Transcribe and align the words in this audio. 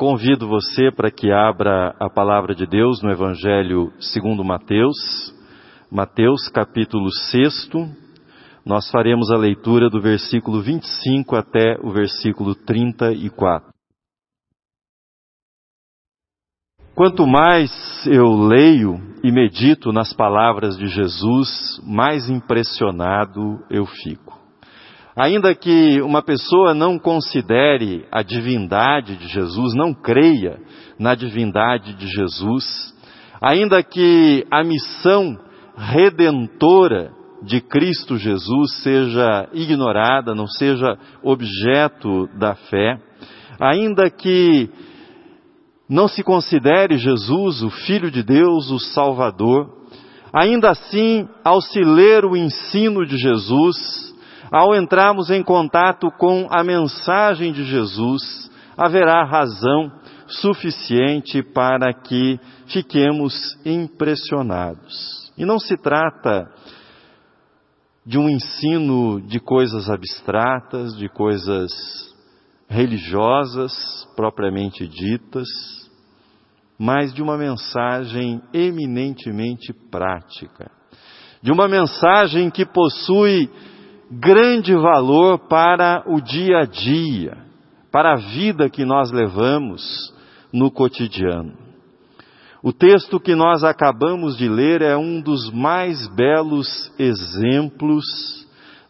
Convido 0.00 0.48
você 0.48 0.90
para 0.90 1.10
que 1.10 1.30
abra 1.30 1.94
a 2.00 2.08
palavra 2.08 2.54
de 2.54 2.66
Deus 2.66 3.02
no 3.02 3.10
Evangelho 3.10 3.92
segundo 4.00 4.42
Mateus, 4.42 4.96
Mateus 5.92 6.48
capítulo 6.48 7.12
6. 7.12 7.68
Nós 8.64 8.90
faremos 8.90 9.30
a 9.30 9.36
leitura 9.36 9.90
do 9.90 10.00
versículo 10.00 10.62
25 10.62 11.36
até 11.36 11.78
o 11.82 11.90
versículo 11.90 12.54
34. 12.54 13.68
Quanto 16.94 17.26
mais 17.26 17.70
eu 18.06 18.24
leio 18.38 18.98
e 19.22 19.30
medito 19.30 19.92
nas 19.92 20.14
palavras 20.14 20.78
de 20.78 20.86
Jesus, 20.86 21.78
mais 21.86 22.26
impressionado 22.30 23.62
eu 23.68 23.84
fico. 23.84 24.39
Ainda 25.16 25.54
que 25.54 26.00
uma 26.02 26.22
pessoa 26.22 26.72
não 26.72 26.98
considere 26.98 28.06
a 28.12 28.22
divindade 28.22 29.16
de 29.16 29.26
Jesus, 29.26 29.74
não 29.74 29.92
creia 29.92 30.58
na 30.98 31.14
divindade 31.14 31.94
de 31.94 32.06
Jesus, 32.06 32.94
ainda 33.40 33.82
que 33.82 34.46
a 34.50 34.62
missão 34.62 35.36
redentora 35.76 37.10
de 37.42 37.60
Cristo 37.60 38.16
Jesus 38.16 38.82
seja 38.82 39.48
ignorada, 39.52 40.34
não 40.34 40.46
seja 40.46 40.96
objeto 41.22 42.28
da 42.38 42.54
fé, 42.54 43.00
ainda 43.58 44.10
que 44.10 44.70
não 45.88 46.06
se 46.06 46.22
considere 46.22 46.98
Jesus 46.98 47.62
o 47.62 47.70
Filho 47.70 48.10
de 48.10 48.22
Deus, 48.22 48.70
o 48.70 48.78
Salvador, 48.78 49.68
ainda 50.32 50.70
assim, 50.70 51.28
ao 51.42 51.60
se 51.60 51.80
ler 51.80 52.24
o 52.24 52.36
ensino 52.36 53.04
de 53.04 53.16
Jesus, 53.16 54.09
ao 54.50 54.74
entrarmos 54.74 55.30
em 55.30 55.42
contato 55.42 56.10
com 56.18 56.48
a 56.50 56.64
mensagem 56.64 57.52
de 57.52 57.64
Jesus, 57.64 58.50
haverá 58.76 59.24
razão 59.24 59.92
suficiente 60.26 61.42
para 61.42 61.92
que 61.92 62.38
fiquemos 62.66 63.34
impressionados. 63.64 65.30
E 65.36 65.44
não 65.44 65.58
se 65.58 65.76
trata 65.76 66.50
de 68.04 68.18
um 68.18 68.28
ensino 68.28 69.20
de 69.20 69.38
coisas 69.38 69.88
abstratas, 69.88 70.96
de 70.96 71.08
coisas 71.08 71.70
religiosas 72.68 73.72
propriamente 74.16 74.86
ditas, 74.86 75.48
mas 76.78 77.12
de 77.12 77.22
uma 77.22 77.36
mensagem 77.36 78.40
eminentemente 78.54 79.72
prática, 79.90 80.70
de 81.42 81.52
uma 81.52 81.68
mensagem 81.68 82.50
que 82.50 82.64
possui 82.64 83.50
grande 84.10 84.74
valor 84.74 85.38
para 85.48 86.02
o 86.06 86.20
dia 86.20 86.60
a 86.60 86.64
dia, 86.64 87.36
para 87.92 88.14
a 88.14 88.16
vida 88.16 88.68
que 88.68 88.84
nós 88.84 89.12
levamos 89.12 90.12
no 90.52 90.70
cotidiano. 90.70 91.56
O 92.62 92.72
texto 92.72 93.20
que 93.20 93.34
nós 93.34 93.62
acabamos 93.62 94.36
de 94.36 94.48
ler 94.48 94.82
é 94.82 94.96
um 94.96 95.20
dos 95.20 95.50
mais 95.50 96.08
belos 96.08 96.92
exemplos 96.98 98.04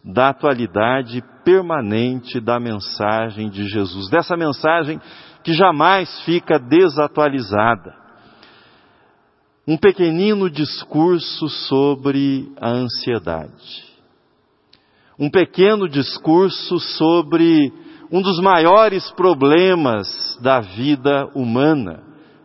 da 0.03 0.29
atualidade 0.29 1.23
permanente 1.45 2.39
da 2.41 2.59
mensagem 2.59 3.49
de 3.49 3.67
Jesus, 3.67 4.09
dessa 4.09 4.35
mensagem 4.35 4.99
que 5.43 5.53
jamais 5.53 6.21
fica 6.23 6.59
desatualizada. 6.59 7.95
Um 9.67 9.77
pequenino 9.77 10.49
discurso 10.49 11.47
sobre 11.47 12.51
a 12.59 12.69
ansiedade 12.69 13.90
um 15.21 15.29
pequeno 15.29 15.87
discurso 15.87 16.79
sobre 16.79 17.71
um 18.11 18.23
dos 18.23 18.39
maiores 18.39 19.11
problemas 19.11 20.07
da 20.41 20.59
vida 20.59 21.27
humana, 21.35 22.01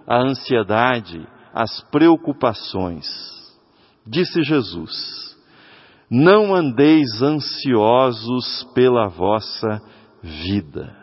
a 0.06 0.18
ansiedade, 0.20 1.26
as 1.54 1.80
preocupações. 1.90 3.06
Disse 4.06 4.42
Jesus: 4.42 4.92
Não 6.10 6.54
andeis 6.54 7.22
ansiosos 7.22 8.64
pela 8.74 9.08
vossa 9.08 9.80
vida. 10.22 10.94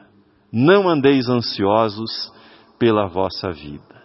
Não 0.51 0.87
andeis 0.87 1.27
ansiosos 1.27 2.31
pela 2.77 3.07
vossa 3.07 3.51
vida. 3.51 4.03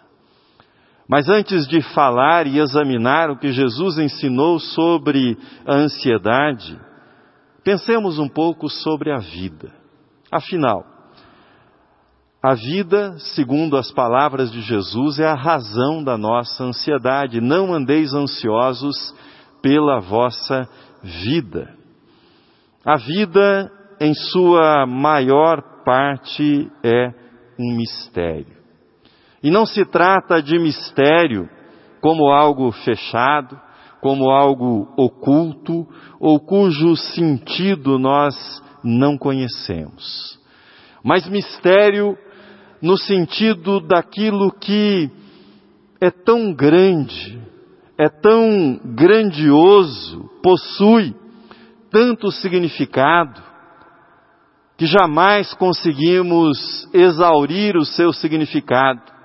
Mas 1.06 1.28
antes 1.28 1.68
de 1.68 1.82
falar 1.82 2.46
e 2.46 2.60
examinar 2.60 3.30
o 3.30 3.38
que 3.38 3.52
Jesus 3.52 3.98
ensinou 3.98 4.58
sobre 4.58 5.36
a 5.66 5.74
ansiedade, 5.74 6.87
Pensemos 7.64 8.18
um 8.18 8.28
pouco 8.28 8.68
sobre 8.68 9.12
a 9.12 9.18
vida. 9.18 9.72
Afinal, 10.30 10.84
a 12.42 12.54
vida, 12.54 13.18
segundo 13.18 13.76
as 13.76 13.90
palavras 13.90 14.52
de 14.52 14.60
Jesus, 14.60 15.18
é 15.18 15.26
a 15.26 15.34
razão 15.34 16.04
da 16.04 16.16
nossa 16.16 16.62
ansiedade. 16.62 17.40
Não 17.40 17.74
andeis 17.74 18.14
ansiosos 18.14 19.14
pela 19.60 19.98
vossa 19.98 20.68
vida. 21.02 21.74
A 22.84 22.96
vida, 22.96 23.70
em 24.00 24.14
sua 24.14 24.86
maior 24.86 25.82
parte, 25.84 26.70
é 26.84 27.08
um 27.58 27.76
mistério. 27.76 28.56
E 29.42 29.50
não 29.50 29.66
se 29.66 29.84
trata 29.84 30.40
de 30.40 30.58
mistério 30.58 31.48
como 32.00 32.28
algo 32.28 32.70
fechado, 32.70 33.60
como 34.00 34.30
algo 34.30 34.88
oculto 34.96 35.86
ou 36.20 36.38
cujo 36.40 36.96
sentido 36.96 37.98
nós 37.98 38.34
não 38.82 39.18
conhecemos. 39.18 40.38
Mas 41.02 41.28
mistério 41.28 42.16
no 42.80 42.96
sentido 42.96 43.80
daquilo 43.80 44.52
que 44.52 45.10
é 46.00 46.10
tão 46.10 46.52
grande, 46.52 47.40
é 47.98 48.08
tão 48.08 48.80
grandioso, 48.84 50.30
possui 50.42 51.14
tanto 51.90 52.30
significado, 52.30 53.42
que 54.76 54.86
jamais 54.86 55.52
conseguimos 55.54 56.88
exaurir 56.92 57.76
o 57.76 57.84
seu 57.84 58.12
significado 58.12 59.17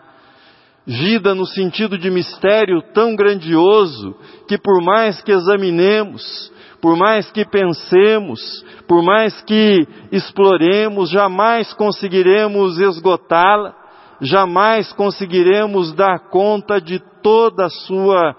vida 0.86 1.34
no 1.34 1.46
sentido 1.46 1.98
de 1.98 2.10
mistério 2.10 2.82
tão 2.94 3.16
grandioso 3.16 4.16
que 4.48 4.58
por 4.58 4.84
mais 4.84 5.22
que 5.22 5.32
examinemos, 5.32 6.52
por 6.82 6.98
mais 6.98 7.32
que 7.32 7.46
pensemos, 7.46 8.64
por 8.88 9.02
mais 9.02 9.42
que 9.44 9.88
exploremos, 10.12 11.10
jamais 11.10 11.74
conseguiremos 11.74 12.78
esgotá-la, 12.78 13.74
jamais 14.20 14.92
conseguiremos 14.92 15.94
dar 15.94 16.30
conta 16.30 16.82
de 16.82 17.00
toda 17.22 17.66
a 17.66 17.70
sua 17.70 18.36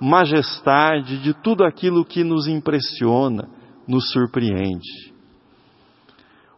majestade, 0.00 1.18
de 1.18 1.34
tudo 1.34 1.64
aquilo 1.64 2.04
que 2.04 2.24
nos 2.24 2.48
impressiona, 2.48 3.48
nos 3.86 4.10
surpreende. 4.10 5.12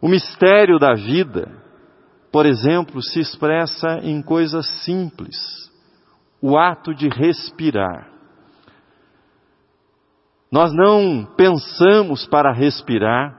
O 0.00 0.08
mistério 0.08 0.78
da 0.78 0.94
vida 0.94 1.63
por 2.34 2.46
exemplo, 2.46 3.00
se 3.00 3.20
expressa 3.20 4.00
em 4.02 4.20
coisas 4.20 4.66
simples. 4.84 5.36
O 6.42 6.58
ato 6.58 6.92
de 6.92 7.08
respirar. 7.08 8.08
Nós 10.50 10.72
não 10.74 11.24
pensamos 11.36 12.26
para 12.26 12.52
respirar, 12.52 13.38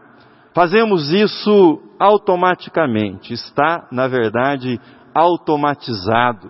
fazemos 0.53 1.11
isso 1.11 1.83
automaticamente. 1.99 3.33
Está, 3.33 3.85
na 3.91 4.07
verdade, 4.07 4.79
automatizado 5.13 6.49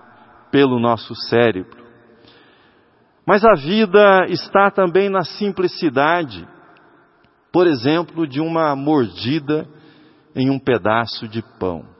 pelo 0.51 0.79
nosso 0.79 1.15
cérebro. 1.15 1.83
Mas 3.25 3.43
a 3.43 3.55
vida 3.55 4.27
está 4.27 4.69
também 4.69 5.09
na 5.09 5.23
simplicidade, 5.23 6.47
por 7.51 7.65
exemplo, 7.65 8.27
de 8.27 8.39
uma 8.39 8.75
mordida 8.75 9.67
em 10.35 10.51
um 10.51 10.59
pedaço 10.59 11.27
de 11.27 11.41
pão 11.57 11.94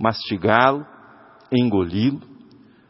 mastigá-lo, 0.00 0.86
engoli-lo. 1.52 2.22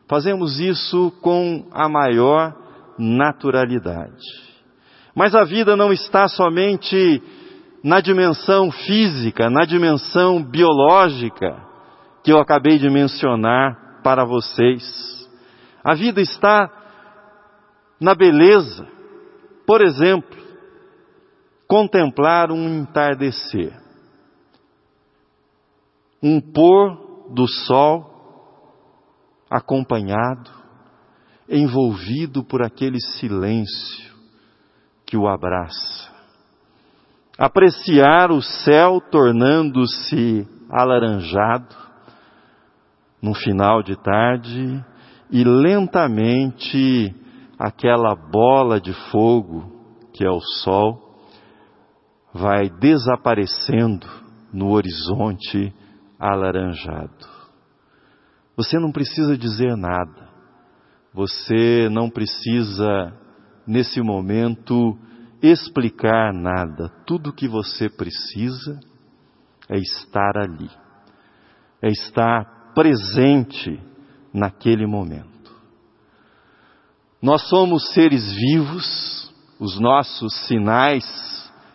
Fazemos 0.09 0.61
isso 0.61 1.13
com 1.21 1.67
a 1.73 1.89
maior 1.89 2.55
naturalidade. 2.97 4.25
Mas 5.15 5.35
a 5.35 5.43
vida 5.43 5.77
não 5.77 5.93
está 5.93 6.29
somente 6.29 7.21
na 7.83 8.01
dimensão 8.01 8.71
física, 8.71 9.51
na 9.51 9.65
dimensão 9.65 10.43
biológica 10.43 11.69
que 12.23 12.33
eu 12.33 12.39
acabei 12.39 12.79
de 12.79 12.89
mencionar 12.89 14.01
para 14.05 14.25
vocês. 14.25 15.29
A 15.83 15.95
vida 15.95 16.21
está 16.21 16.71
na 18.01 18.15
beleza. 18.15 18.87
Por 19.67 19.81
exemplo, 19.81 20.39
contemplar 21.67 22.53
um 22.53 22.81
entardecer 22.81 23.80
um 26.23 26.41
pôr 26.41 27.29
do 27.31 27.47
sol 27.47 28.11
acompanhado, 29.51 30.51
envolvido 31.49 32.45
por 32.45 32.63
aquele 32.63 33.01
silêncio 33.01 34.15
que 35.05 35.17
o 35.17 35.27
abraça. 35.27 36.09
Apreciar 37.37 38.31
o 38.31 38.43
céu 38.43 39.01
tornando-se 39.01 40.47
alaranjado, 40.69 41.75
num 43.21 43.35
final 43.35 43.83
de 43.83 43.97
tarde 43.97 44.85
e 45.31 45.45
lentamente 45.45 47.15
aquela 47.59 48.15
bola 48.15 48.81
de 48.81 48.93
fogo 49.11 49.81
que 50.13 50.25
é 50.25 50.31
o 50.31 50.41
sol 50.41 51.19
vai 52.33 52.69
desaparecendo 52.69 54.07
no 54.53 54.71
horizonte 54.71 55.75
alaranjado. 56.21 57.27
Você 58.57 58.79
não 58.79 58.93
precisa 58.93 59.39
dizer 59.39 59.75
nada. 59.77 60.29
Você 61.15 61.89
não 61.91 62.11
precisa, 62.11 63.13
nesse 63.67 64.01
momento, 64.03 64.99
explicar 65.43 66.33
nada. 66.33 66.91
Tudo 67.07 67.33
que 67.33 67.49
você 67.49 67.89
precisa 67.89 68.79
é 69.69 69.79
estar 69.79 70.37
ali, 70.37 70.71
é 71.83 71.89
estar 71.89 72.73
presente 72.75 73.81
naquele 74.33 74.87
momento. 74.87 75.31
Nós 77.23 77.49
somos 77.49 77.93
seres 77.93 78.33
vivos, 78.33 79.33
os 79.59 79.79
nossos 79.79 80.35
sinais 80.47 81.05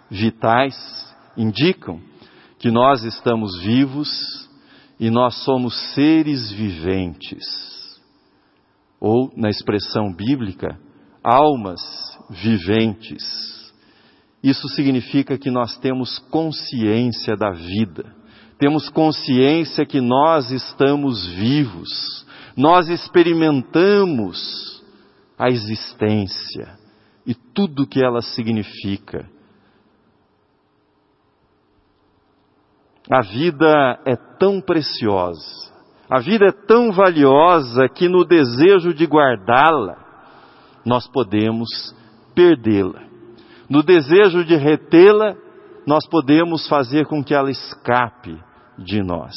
vitais 0.09 0.75
indicam 1.37 1.99
que 2.59 2.71
nós 2.71 3.03
estamos 3.03 3.59
vivos 3.61 4.09
e 4.99 5.09
nós 5.09 5.43
somos 5.43 5.75
seres 5.93 6.51
viventes. 6.51 7.43
Ou, 8.99 9.31
na 9.35 9.49
expressão 9.49 10.13
bíblica, 10.13 10.79
almas 11.23 11.81
viventes. 12.29 13.23
Isso 14.43 14.67
significa 14.69 15.37
que 15.37 15.49
nós 15.49 15.77
temos 15.77 16.19
consciência 16.29 17.35
da 17.35 17.51
vida, 17.51 18.15
temos 18.59 18.89
consciência 18.89 19.85
que 19.85 19.99
nós 19.99 20.51
estamos 20.51 21.25
vivos, 21.25 22.25
nós 22.55 22.87
experimentamos 22.87 24.83
a 25.37 25.49
existência 25.49 26.77
e 27.25 27.33
tudo 27.33 27.87
que 27.87 28.03
ela 28.03 28.21
significa. 28.21 29.27
A 33.09 33.21
vida 33.21 33.99
é 34.05 34.15
tão 34.39 34.59
preciosa, 34.59 35.71
a 36.09 36.19
vida 36.19 36.45
é 36.45 36.51
tão 36.51 36.91
valiosa 36.91 37.87
que 37.87 38.07
no 38.07 38.25
desejo 38.25 38.93
de 38.93 39.05
guardá-la, 39.05 39.95
nós 40.85 41.07
podemos 41.07 41.95
perdê-la. 42.33 43.01
No 43.69 43.81
desejo 43.81 44.43
de 44.43 44.55
retê-la, 44.55 45.35
nós 45.85 46.07
podemos 46.07 46.67
fazer 46.67 47.05
com 47.05 47.23
que 47.23 47.33
ela 47.33 47.49
escape 47.49 48.37
de 48.77 49.01
nós. 49.01 49.35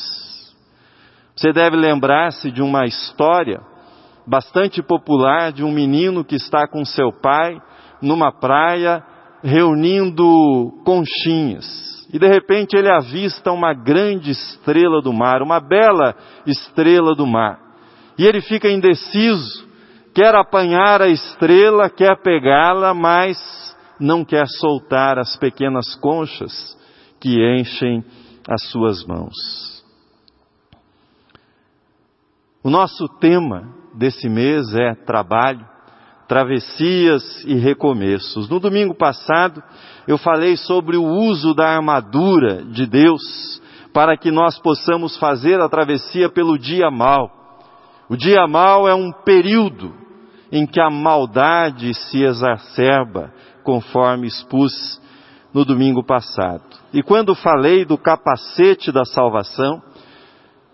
Você 1.35 1.53
deve 1.53 1.77
lembrar-se 1.77 2.51
de 2.51 2.61
uma 2.61 2.85
história 2.85 3.61
bastante 4.27 4.83
popular 4.83 5.53
de 5.53 5.65
um 5.65 5.73
menino 5.73 6.25
que 6.25 6.35
está 6.35 6.67
com 6.67 6.85
seu 6.85 7.13
pai 7.13 7.61
numa 8.03 8.31
praia 8.33 9.03
reunindo 9.43 10.25
conchinhas. 10.85 11.98
E 12.13 12.19
de 12.19 12.27
repente 12.27 12.77
ele 12.77 12.91
avista 12.91 13.53
uma 13.53 13.75
grande 13.75 14.31
estrela 14.31 15.03
do 15.03 15.13
mar, 15.13 15.43
uma 15.43 15.61
bela 15.61 16.17
estrela 16.47 17.15
do 17.15 17.27
mar. 17.27 17.61
E 18.19 18.25
ele 18.25 18.41
fica 18.41 18.71
indeciso, 18.71 19.69
quer 20.15 20.35
apanhar 20.35 21.03
a 21.03 21.09
estrela, 21.09 21.91
quer 21.91 22.21
pegá-la, 22.23 22.95
mas 22.95 23.39
não 24.01 24.25
quer 24.25 24.47
soltar 24.47 25.19
as 25.19 25.37
pequenas 25.37 25.95
conchas 25.97 26.77
que 27.21 27.39
enchem 27.59 28.05
as 28.49 28.71
suas 28.71 29.05
mãos. 29.05 29.35
O 32.63 32.71
nosso 32.71 33.09
tema 33.21 33.69
desse 33.95 34.29
mês 34.29 34.75
é 34.75 34.95
trabalho, 34.95 35.67
travessias 36.27 37.45
e 37.45 37.55
recomeços. 37.55 38.49
No 38.49 38.61
domingo 38.61 38.95
passado, 38.95 39.63
eu 40.09 40.17
falei 40.17 40.57
sobre 40.57 40.97
o 40.97 41.05
uso 41.05 41.53
da 41.53 41.69
armadura 41.69 42.65
de 42.65 42.87
Deus 42.87 43.61
para 43.93 44.17
que 44.17 44.31
nós 44.31 44.59
possamos 44.59 45.19
fazer 45.19 45.61
a 45.61 45.69
travessia 45.69 46.31
pelo 46.31 46.59
dia 46.59 46.91
mal. 46.91 47.31
O 48.09 48.17
dia 48.17 48.47
mal 48.47 48.89
é 48.89 48.95
um 48.95 49.13
período 49.13 49.93
em 50.51 50.67
que 50.67 50.81
a 50.81 50.89
maldade 50.89 51.93
se 51.93 52.25
exacerba, 52.25 53.31
conforme 53.63 54.27
expus 54.27 54.73
no 55.53 55.63
domingo 55.63 56.03
passado. 56.03 56.65
E 56.91 57.03
quando 57.03 57.35
falei 57.35 57.85
do 57.85 57.99
capacete 57.99 58.91
da 58.91 59.05
salvação, 59.05 59.83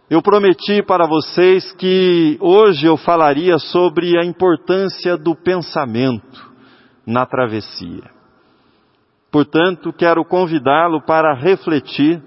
eu 0.09 0.23
prometi 0.23 0.81
para 0.81 1.09
vocês 1.09 1.73
que 1.73 2.39
hoje 2.41 2.87
eu 2.87 2.97
falaria 2.97 3.59
sobre 3.59 4.17
a 4.17 4.25
importância 4.25 5.17
do 5.17 5.35
pensamento 5.35 6.53
na 7.05 7.27
travessia. 7.27 8.14
Portanto, 9.35 9.93
quero 9.93 10.25
convidá-lo 10.25 11.05
para 11.05 11.35
refletir 11.35 12.23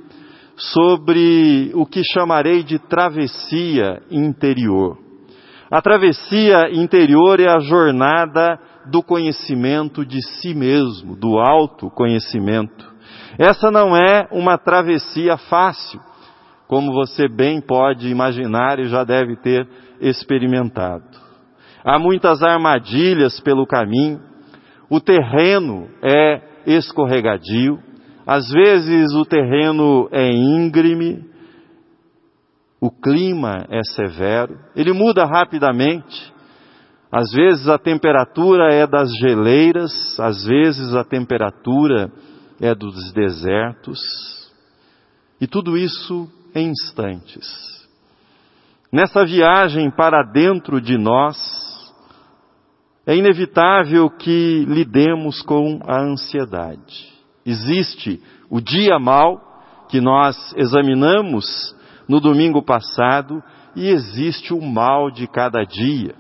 sobre 0.58 1.72
o 1.74 1.86
que 1.86 2.02
chamarei 2.04 2.64
de 2.64 2.78
travessia 2.80 4.02
interior. 4.12 4.98
A 5.72 5.82
travessia 5.82 6.70
interior 6.70 7.40
é 7.40 7.48
a 7.48 7.60
jornada 7.60 8.60
do 8.92 9.02
conhecimento 9.02 10.06
de 10.06 10.22
si 10.22 10.54
mesmo, 10.54 11.16
do 11.16 11.40
autoconhecimento. 11.40 12.86
Essa 13.40 13.72
não 13.72 13.96
é 13.96 14.28
uma 14.30 14.58
travessia 14.58 15.38
fácil, 15.38 16.02
como 16.68 16.92
você 16.92 17.30
bem 17.30 17.62
pode 17.62 18.10
imaginar 18.10 18.80
e 18.80 18.90
já 18.90 19.06
deve 19.06 19.38
ter 19.38 19.66
experimentado. 20.02 21.06
Há 21.86 21.98
muitas 21.98 22.44
armadilhas 22.44 23.40
pelo 23.40 23.66
caminho, 23.66 24.20
o 24.90 25.00
terreno 25.00 25.88
é 26.04 26.47
escorregadio, 26.68 27.80
às 28.26 28.50
vezes 28.50 29.14
o 29.14 29.24
terreno 29.24 30.10
é 30.12 30.30
íngreme, 30.30 31.26
o 32.80 32.92
clima 32.92 33.66
é 33.70 33.82
severo, 33.84 34.60
ele 34.76 34.92
muda 34.92 35.26
rapidamente. 35.26 36.34
Às 37.10 37.32
vezes 37.32 37.70
a 37.70 37.78
temperatura 37.78 38.74
é 38.74 38.86
das 38.86 39.10
geleiras, 39.18 40.20
às 40.20 40.46
vezes 40.46 40.94
a 40.94 41.06
temperatura 41.06 42.12
é 42.60 42.76
dos 42.76 43.14
desertos. 43.14 44.00
E 45.40 45.48
tudo 45.48 45.78
isso 45.78 46.30
em 46.54 46.70
instantes. 46.70 47.48
Nessa 48.92 49.26
viagem 49.26 49.90
para 49.90 50.22
dentro 50.24 50.82
de 50.82 50.98
nós, 50.98 51.38
é 53.08 53.16
inevitável 53.16 54.10
que 54.10 54.66
lidemos 54.68 55.42
com 55.42 55.80
a 55.88 55.98
ansiedade. 56.02 57.08
Existe 57.46 58.22
o 58.50 58.60
dia 58.60 59.00
mal, 59.00 59.42
que 59.88 60.02
nós 60.02 60.54
examinamos 60.58 61.74
no 62.06 62.20
domingo 62.20 62.62
passado, 62.62 63.42
e 63.78 63.88
existe 63.88 64.54
o 64.54 64.62
mal 64.62 65.10
de 65.10 65.26
cada 65.26 65.64
dia, 65.64 66.16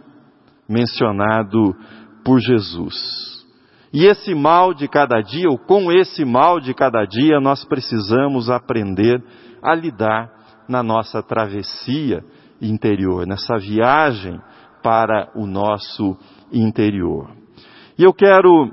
mencionado 0.70 1.76
por 2.24 2.40
Jesus. 2.40 3.46
E 3.92 4.06
esse 4.06 4.34
mal 4.34 4.74
de 4.74 4.88
cada 4.88 5.20
dia, 5.20 5.50
ou 5.50 5.58
com 5.58 5.92
esse 5.92 6.24
mal 6.24 6.58
de 6.58 6.74
cada 6.74 7.04
dia, 7.04 7.42
nós 7.42 7.66
precisamos 7.66 8.50
aprender 8.50 9.22
a 9.62 9.76
lidar 9.76 10.32
na 10.70 10.82
nossa 10.82 11.22
travessia 11.22 12.24
interior, 12.62 13.28
nessa 13.28 13.58
viagem 13.58 14.40
para 14.82 15.30
o 15.36 15.46
nosso 15.46 16.18
interior. 16.52 17.30
E 17.98 18.04
eu 18.04 18.14
quero 18.14 18.72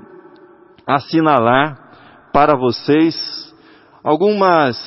assinalar 0.85 2.29
para 2.31 2.55
vocês 2.55 3.53
algumas 4.03 4.77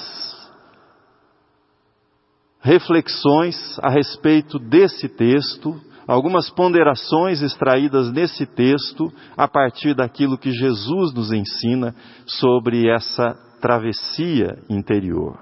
reflexões 2.61 3.79
a 3.81 3.89
respeito 3.89 4.59
desse 4.59 5.09
texto, 5.09 5.81
algumas 6.07 6.51
ponderações 6.51 7.43
extraídas 7.43 8.13
nesse 8.13 8.47
texto 8.47 9.13
a 9.37 9.49
partir 9.49 9.95
daquilo 9.95 10.39
que 10.39 10.53
Jesus 10.53 11.13
nos 11.15 11.33
ensina 11.33 11.95
sobre 12.27 12.89
essa 12.89 13.35
travessia 13.61 14.59
interior. 14.69 15.39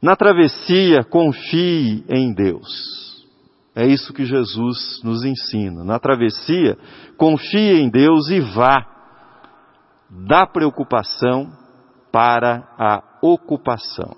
Na 0.00 0.16
travessia, 0.16 1.02
confie 1.04 2.04
em 2.08 2.32
Deus. 2.32 3.03
É 3.76 3.86
isso 3.86 4.12
que 4.12 4.24
Jesus 4.24 5.00
nos 5.02 5.24
ensina. 5.24 5.82
Na 5.82 5.98
travessia, 5.98 6.78
confie 7.16 7.80
em 7.80 7.90
Deus 7.90 8.28
e 8.28 8.40
vá 8.40 8.86
da 10.08 10.46
preocupação 10.46 11.50
para 12.12 12.62
a 12.78 13.02
ocupação. 13.20 14.16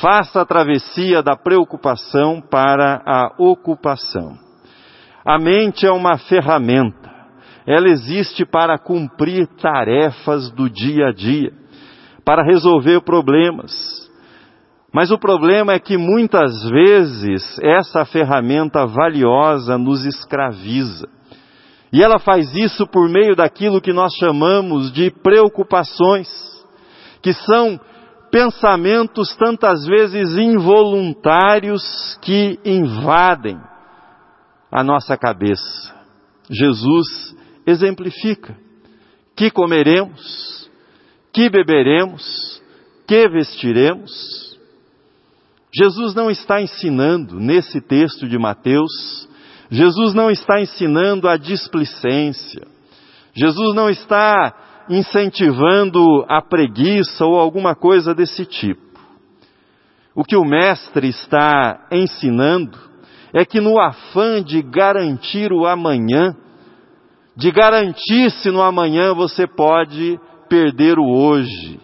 Faça 0.00 0.40
a 0.40 0.46
travessia 0.46 1.22
da 1.22 1.36
preocupação 1.36 2.40
para 2.40 3.02
a 3.04 3.34
ocupação. 3.38 4.38
A 5.24 5.38
mente 5.38 5.86
é 5.86 5.90
uma 5.90 6.16
ferramenta. 6.16 7.08
Ela 7.66 7.88
existe 7.88 8.46
para 8.46 8.78
cumprir 8.78 9.46
tarefas 9.60 10.50
do 10.50 10.70
dia 10.70 11.08
a 11.08 11.12
dia, 11.12 11.52
para 12.24 12.42
resolver 12.42 13.02
problemas. 13.02 13.97
Mas 14.92 15.10
o 15.10 15.18
problema 15.18 15.74
é 15.74 15.78
que 15.78 15.98
muitas 15.98 16.64
vezes 16.70 17.58
essa 17.60 18.04
ferramenta 18.06 18.86
valiosa 18.86 19.76
nos 19.76 20.04
escraviza. 20.04 21.06
E 21.92 22.02
ela 22.02 22.18
faz 22.18 22.54
isso 22.54 22.86
por 22.86 23.08
meio 23.08 23.36
daquilo 23.36 23.80
que 23.80 23.92
nós 23.92 24.14
chamamos 24.14 24.92
de 24.92 25.10
preocupações, 25.10 26.28
que 27.22 27.32
são 27.32 27.78
pensamentos 28.30 29.34
tantas 29.36 29.86
vezes 29.86 30.36
involuntários 30.36 32.18
que 32.22 32.58
invadem 32.64 33.58
a 34.70 34.82
nossa 34.82 35.16
cabeça. 35.16 35.94
Jesus 36.50 37.34
exemplifica: 37.66 38.56
que 39.36 39.50
comeremos, 39.50 40.70
que 41.32 41.48
beberemos, 41.48 42.62
que 43.06 43.28
vestiremos. 43.28 44.47
Jesus 45.74 46.14
não 46.14 46.30
está 46.30 46.60
ensinando 46.62 47.38
nesse 47.38 47.80
texto 47.80 48.26
de 48.26 48.38
Mateus, 48.38 49.28
Jesus 49.70 50.14
não 50.14 50.30
está 50.30 50.60
ensinando 50.60 51.28
a 51.28 51.36
displicência, 51.36 52.66
Jesus 53.34 53.74
não 53.74 53.90
está 53.90 54.84
incentivando 54.88 56.24
a 56.28 56.40
preguiça 56.40 57.24
ou 57.24 57.38
alguma 57.38 57.74
coisa 57.74 58.14
desse 58.14 58.46
tipo. 58.46 58.88
O 60.14 60.24
que 60.24 60.36
o 60.36 60.44
Mestre 60.44 61.08
está 61.08 61.86
ensinando 61.92 62.78
é 63.32 63.44
que 63.44 63.60
no 63.60 63.78
afã 63.80 64.42
de 64.42 64.62
garantir 64.62 65.52
o 65.52 65.66
amanhã, 65.66 66.34
de 67.36 67.50
garantir 67.52 68.30
se 68.30 68.50
no 68.50 68.62
amanhã 68.62 69.14
você 69.14 69.46
pode 69.46 70.18
perder 70.48 70.98
o 70.98 71.04
hoje. 71.04 71.78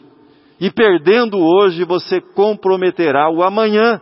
E 0.65 0.71
perdendo 0.71 1.37
hoje, 1.37 1.85
você 1.85 2.23
comprometerá 2.23 3.29
o 3.31 3.43
amanhã 3.43 4.01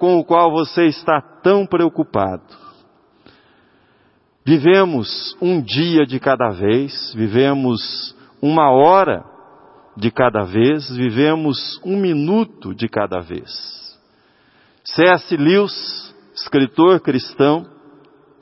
com 0.00 0.18
o 0.18 0.24
qual 0.24 0.50
você 0.50 0.86
está 0.86 1.20
tão 1.20 1.64
preocupado. 1.64 2.42
Vivemos 4.44 5.36
um 5.40 5.62
dia 5.62 6.04
de 6.04 6.18
cada 6.18 6.48
vez, 6.48 7.14
vivemos 7.14 8.16
uma 8.42 8.68
hora 8.72 9.24
de 9.96 10.10
cada 10.10 10.42
vez, 10.42 10.90
vivemos 10.90 11.80
um 11.84 11.96
minuto 11.96 12.74
de 12.74 12.88
cada 12.88 13.20
vez. 13.20 13.96
C.S. 14.82 15.36
Lewis, 15.36 16.12
escritor 16.34 16.98
cristão, 16.98 17.64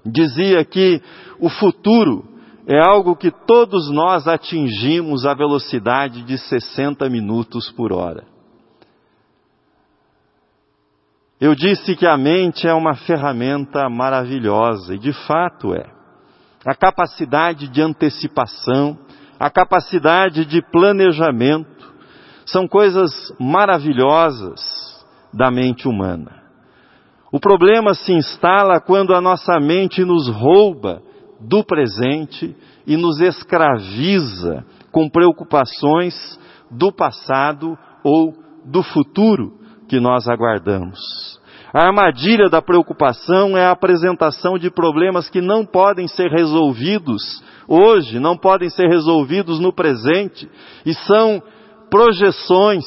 dizia 0.02 0.64
que 0.64 1.02
o 1.38 1.50
futuro 1.50 2.24
é 2.72 2.78
algo 2.78 3.16
que 3.16 3.32
todos 3.32 3.90
nós 3.90 4.28
atingimos 4.28 5.26
a 5.26 5.34
velocidade 5.34 6.22
de 6.22 6.38
60 6.38 7.10
minutos 7.10 7.68
por 7.72 7.92
hora. 7.92 8.22
Eu 11.40 11.52
disse 11.56 11.96
que 11.96 12.06
a 12.06 12.16
mente 12.16 12.68
é 12.68 12.72
uma 12.72 12.94
ferramenta 12.94 13.88
maravilhosa, 13.90 14.94
e 14.94 14.98
de 14.98 15.12
fato 15.12 15.74
é. 15.74 15.84
A 16.64 16.72
capacidade 16.72 17.66
de 17.66 17.82
antecipação, 17.82 18.96
a 19.36 19.50
capacidade 19.50 20.44
de 20.44 20.62
planejamento, 20.70 21.92
são 22.46 22.68
coisas 22.68 23.10
maravilhosas 23.40 24.60
da 25.34 25.50
mente 25.50 25.88
humana. 25.88 26.40
O 27.32 27.40
problema 27.40 27.94
se 27.94 28.12
instala 28.12 28.80
quando 28.80 29.12
a 29.12 29.20
nossa 29.20 29.58
mente 29.58 30.04
nos 30.04 30.28
rouba 30.28 31.09
do 31.40 31.64
presente 31.64 32.54
e 32.86 32.96
nos 32.96 33.20
escraviza 33.20 34.64
com 34.92 35.08
preocupações 35.08 36.14
do 36.70 36.92
passado 36.92 37.76
ou 38.04 38.34
do 38.64 38.82
futuro 38.82 39.58
que 39.88 39.98
nós 39.98 40.28
aguardamos. 40.28 40.98
A 41.72 41.86
armadilha 41.86 42.48
da 42.48 42.60
preocupação 42.60 43.56
é 43.56 43.64
a 43.64 43.70
apresentação 43.70 44.58
de 44.58 44.70
problemas 44.70 45.30
que 45.30 45.40
não 45.40 45.64
podem 45.64 46.08
ser 46.08 46.28
resolvidos 46.28 47.22
hoje, 47.68 48.18
não 48.18 48.36
podem 48.36 48.68
ser 48.68 48.88
resolvidos 48.88 49.60
no 49.60 49.72
presente, 49.72 50.50
e 50.84 50.92
são 50.92 51.40
projeções 51.88 52.84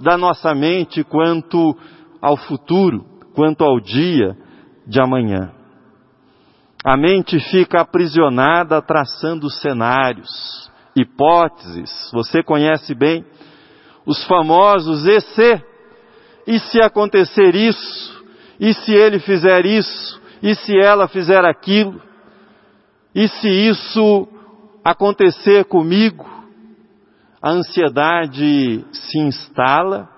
da 0.00 0.16
nossa 0.16 0.54
mente 0.54 1.04
quanto 1.04 1.76
ao 2.22 2.36
futuro, 2.36 3.04
quanto 3.34 3.62
ao 3.62 3.78
dia 3.80 4.34
de 4.86 5.00
amanhã. 5.00 5.61
A 6.84 6.96
mente 6.96 7.38
fica 7.38 7.80
aprisionada 7.80 8.82
traçando 8.82 9.48
cenários, 9.48 10.70
hipóteses, 10.96 12.10
você 12.12 12.42
conhece 12.42 12.92
bem 12.92 13.24
os 14.04 14.24
famosos 14.24 15.06
e 15.06 15.20
se, 15.20 15.64
e 16.44 16.58
se 16.58 16.82
acontecer 16.82 17.54
isso, 17.54 18.24
e 18.58 18.74
se 18.74 18.92
ele 18.92 19.20
fizer 19.20 19.64
isso, 19.64 20.20
e 20.42 20.56
se 20.56 20.76
ela 20.76 21.06
fizer 21.06 21.44
aquilo, 21.44 22.02
e 23.14 23.28
se 23.28 23.48
isso 23.48 24.26
acontecer 24.84 25.64
comigo, 25.66 26.26
a 27.40 27.50
ansiedade 27.50 28.84
se 28.92 29.18
instala, 29.20 30.08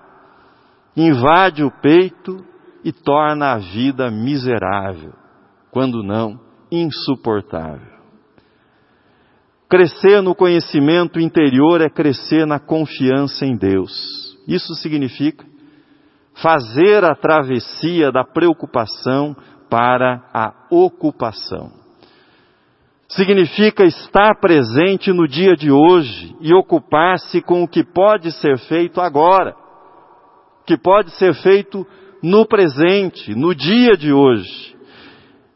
invade 0.97 1.63
o 1.63 1.69
peito 1.69 2.43
e 2.83 2.91
torna 2.91 3.53
a 3.53 3.57
vida 3.59 4.09
miserável, 4.09 5.13
quando 5.71 6.01
não 6.01 6.44
insuportável. 6.81 7.95
Crescer 9.69 10.21
no 10.21 10.35
conhecimento 10.35 11.19
interior 11.19 11.81
é 11.81 11.89
crescer 11.89 12.45
na 12.45 12.59
confiança 12.59 13.45
em 13.45 13.57
Deus. 13.57 14.37
Isso 14.47 14.75
significa 14.75 15.45
fazer 16.35 17.03
a 17.03 17.15
travessia 17.15 18.11
da 18.11 18.23
preocupação 18.23 19.35
para 19.69 20.21
a 20.33 20.53
ocupação. 20.69 21.71
Significa 23.07 23.83
estar 23.85 24.39
presente 24.39 25.11
no 25.11 25.27
dia 25.27 25.55
de 25.55 25.71
hoje 25.71 26.35
e 26.41 26.53
ocupar-se 26.53 27.41
com 27.41 27.63
o 27.63 27.67
que 27.67 27.83
pode 27.83 28.31
ser 28.33 28.57
feito 28.67 28.99
agora, 28.99 29.55
que 30.65 30.77
pode 30.77 31.11
ser 31.11 31.33
feito 31.35 31.85
no 32.21 32.45
presente, 32.45 33.33
no 33.35 33.53
dia 33.53 33.95
de 33.95 34.11
hoje. 34.11 34.74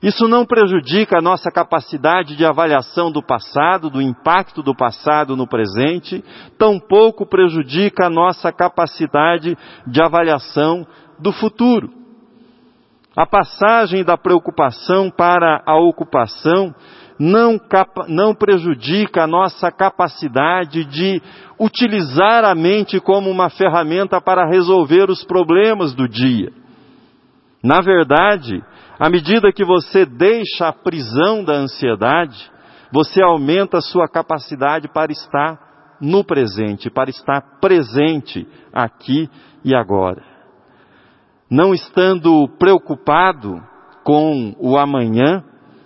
Isso 0.01 0.29
não 0.29 0.45
prejudica 0.45 1.17
a 1.17 1.21
nossa 1.21 1.51
capacidade 1.51 2.35
de 2.37 2.45
avaliação 2.45 3.11
do 3.11 3.21
passado, 3.21 3.89
do 3.89 4.01
impacto 4.01 4.63
do 4.63 4.73
passado 4.73 5.35
no 5.35 5.45
presente, 5.45 6.23
tampouco 6.57 7.25
prejudica 7.25 8.05
a 8.05 8.09
nossa 8.09 8.49
capacidade 8.51 9.57
de 9.85 10.01
avaliação 10.01 10.87
do 11.19 11.33
futuro. 11.33 11.91
A 13.13 13.25
passagem 13.25 14.01
da 14.01 14.17
preocupação 14.17 15.11
para 15.11 15.61
a 15.65 15.75
ocupação 15.75 16.73
não, 17.19 17.59
não, 18.07 18.33
prejudica 18.33 19.23
a 19.23 19.27
nossa 19.27 19.69
capacidade 19.69 20.85
de 20.85 21.21
utilizar 21.59 22.45
a 22.45 22.55
mente 22.55 23.01
como 23.01 23.29
uma 23.29 23.49
ferramenta 23.49 24.21
para 24.21 24.47
resolver 24.47 25.09
os 25.09 25.25
problemas 25.25 25.93
do 25.93 26.07
dia. 26.07 26.53
Na 27.61 27.81
verdade, 27.81 28.63
à 28.99 29.09
medida 29.09 29.51
que 29.53 29.63
você 29.63 30.05
deixa 30.05 30.67
a 30.67 30.73
prisão 30.73 31.43
da 31.43 31.53
ansiedade, 31.53 32.51
você 32.91 33.21
aumenta 33.21 33.77
a 33.77 33.81
sua 33.81 34.07
capacidade 34.09 34.89
para 34.89 35.11
estar 35.11 35.97
no 36.01 36.23
presente, 36.23 36.89
para 36.89 37.09
estar 37.09 37.41
presente 37.61 38.47
aqui 38.73 39.29
e 39.63 39.73
agora. 39.73 40.21
Não 41.49 41.73
estando 41.73 42.47
preocupado 42.59 43.61
com 44.03 44.55
o 44.59 44.77
amanhã, 44.77 45.43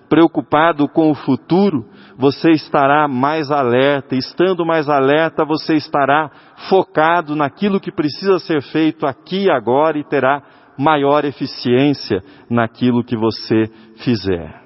preocupado 0.09 0.87
com 0.87 1.09
o 1.09 1.15
futuro, 1.15 1.85
você 2.17 2.51
estará 2.51 3.07
mais 3.07 3.49
alerta. 3.51 4.15
Estando 4.15 4.65
mais 4.65 4.87
alerta, 4.87 5.45
você 5.45 5.75
estará 5.75 6.29
focado 6.69 7.35
naquilo 7.35 7.79
que 7.79 7.91
precisa 7.91 8.39
ser 8.39 8.61
feito 8.61 9.05
aqui 9.05 9.45
e 9.45 9.51
agora 9.51 9.97
e 9.97 10.03
terá 10.03 10.43
maior 10.77 11.25
eficiência 11.25 12.23
naquilo 12.49 13.03
que 13.03 13.15
você 13.15 13.65
fizer. 13.97 14.63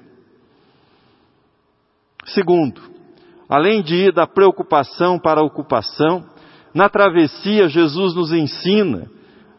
Segundo, 2.24 2.80
além 3.48 3.82
de 3.82 3.94
ir 3.94 4.12
da 4.12 4.26
preocupação 4.26 5.18
para 5.18 5.40
a 5.40 5.44
ocupação, 5.44 6.24
na 6.74 6.88
travessia 6.88 7.68
Jesus 7.68 8.14
nos 8.14 8.32
ensina, 8.32 9.10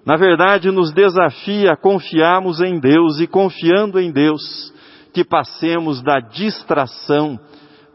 na 0.06 0.16
verdade 0.16 0.72
nos 0.72 0.94
desafia 0.94 1.72
a 1.74 1.78
confiarmos 1.78 2.62
em 2.62 2.80
Deus 2.80 3.20
e 3.20 3.28
confiando 3.28 4.00
em 4.00 4.12
Deus, 4.12 4.74
que 5.14 5.24
passemos 5.24 6.02
da 6.04 6.20
distração 6.20 7.40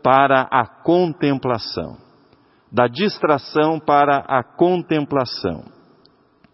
para 0.03 0.43
a 0.51 0.67
contemplação. 0.67 1.97
Da 2.71 2.89
distração 2.89 3.79
para 3.79 4.19
a 4.19 4.43
contemplação. 4.43 5.65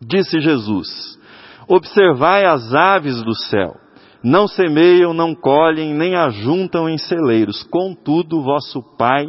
Disse 0.01 0.39
Jesus: 0.41 1.19
Observai 1.71 2.45
as 2.47 2.75
aves 2.75 3.23
do 3.23 3.33
céu. 3.33 3.77
Não 4.25 4.49
semeiam, 4.49 5.15
não 5.15 5.37
colhem, 5.37 5.95
nem 5.95 6.17
ajuntam 6.17 6.89
em 6.89 6.99
celeiros. 6.99 7.63
Contudo, 7.63 8.43
vosso 8.43 8.83
Pai 8.99 9.29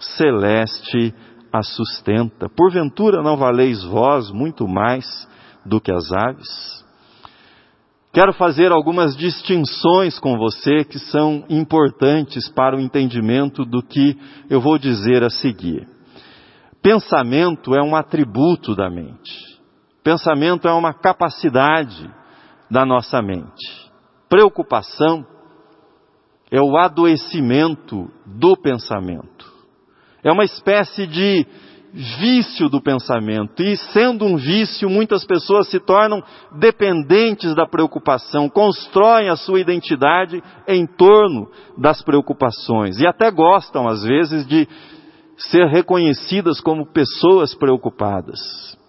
celeste 0.00 1.14
a 1.52 1.62
sustenta. 1.62 2.48
Porventura 2.48 3.22
não 3.22 3.36
valeis 3.36 3.84
vós 3.84 4.30
muito 4.30 4.66
mais 4.66 5.04
do 5.66 5.82
que 5.82 5.92
as 5.92 6.10
aves? 6.10 6.82
Quero 8.10 8.32
fazer 8.32 8.72
algumas 8.72 9.14
distinções 9.14 10.18
com 10.18 10.38
você 10.38 10.84
que 10.84 10.98
são 10.98 11.44
importantes 11.50 12.48
para 12.48 12.74
o 12.74 12.80
entendimento 12.80 13.66
do 13.66 13.82
que 13.82 14.16
eu 14.48 14.62
vou 14.62 14.78
dizer 14.78 15.22
a 15.22 15.28
seguir. 15.28 15.86
Pensamento 16.82 17.74
é 17.74 17.82
um 17.82 17.94
atributo 17.94 18.74
da 18.74 18.88
mente. 18.88 19.51
Pensamento 20.02 20.66
é 20.66 20.72
uma 20.72 20.92
capacidade 20.92 22.10
da 22.70 22.84
nossa 22.84 23.22
mente. 23.22 23.90
Preocupação 24.28 25.24
é 26.50 26.60
o 26.60 26.76
adoecimento 26.76 28.10
do 28.26 28.56
pensamento. 28.56 29.50
É 30.22 30.30
uma 30.32 30.44
espécie 30.44 31.06
de 31.06 31.46
vício 31.92 32.68
do 32.68 32.80
pensamento. 32.80 33.62
E 33.62 33.76
sendo 33.76 34.24
um 34.24 34.36
vício, 34.36 34.88
muitas 34.88 35.24
pessoas 35.24 35.68
se 35.68 35.78
tornam 35.78 36.22
dependentes 36.58 37.54
da 37.54 37.66
preocupação, 37.66 38.48
constroem 38.48 39.28
a 39.28 39.36
sua 39.36 39.60
identidade 39.60 40.42
em 40.66 40.86
torno 40.86 41.50
das 41.76 42.02
preocupações 42.02 42.98
e 42.98 43.06
até 43.06 43.30
gostam, 43.30 43.86
às 43.86 44.02
vezes, 44.02 44.46
de 44.46 44.66
ser 45.36 45.66
reconhecidas 45.66 46.60
como 46.60 46.86
pessoas 46.92 47.54
preocupadas. 47.54 48.81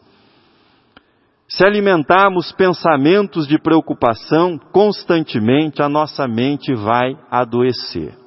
Se 1.55 1.63
alimentarmos 1.63 2.51
pensamentos 2.51 3.47
de 3.47 3.59
preocupação 3.59 4.57
constantemente, 4.57 5.83
a 5.83 5.89
nossa 5.89 6.27
mente 6.27 6.73
vai 6.73 7.15
adoecer. 7.29 8.17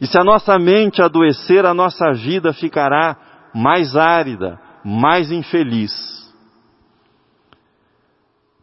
E 0.00 0.06
se 0.08 0.18
a 0.18 0.24
nossa 0.24 0.58
mente 0.58 1.00
adoecer, 1.00 1.64
a 1.64 1.72
nossa 1.72 2.10
vida 2.12 2.52
ficará 2.52 3.50
mais 3.54 3.94
árida, 3.94 4.58
mais 4.84 5.30
infeliz. 5.30 5.92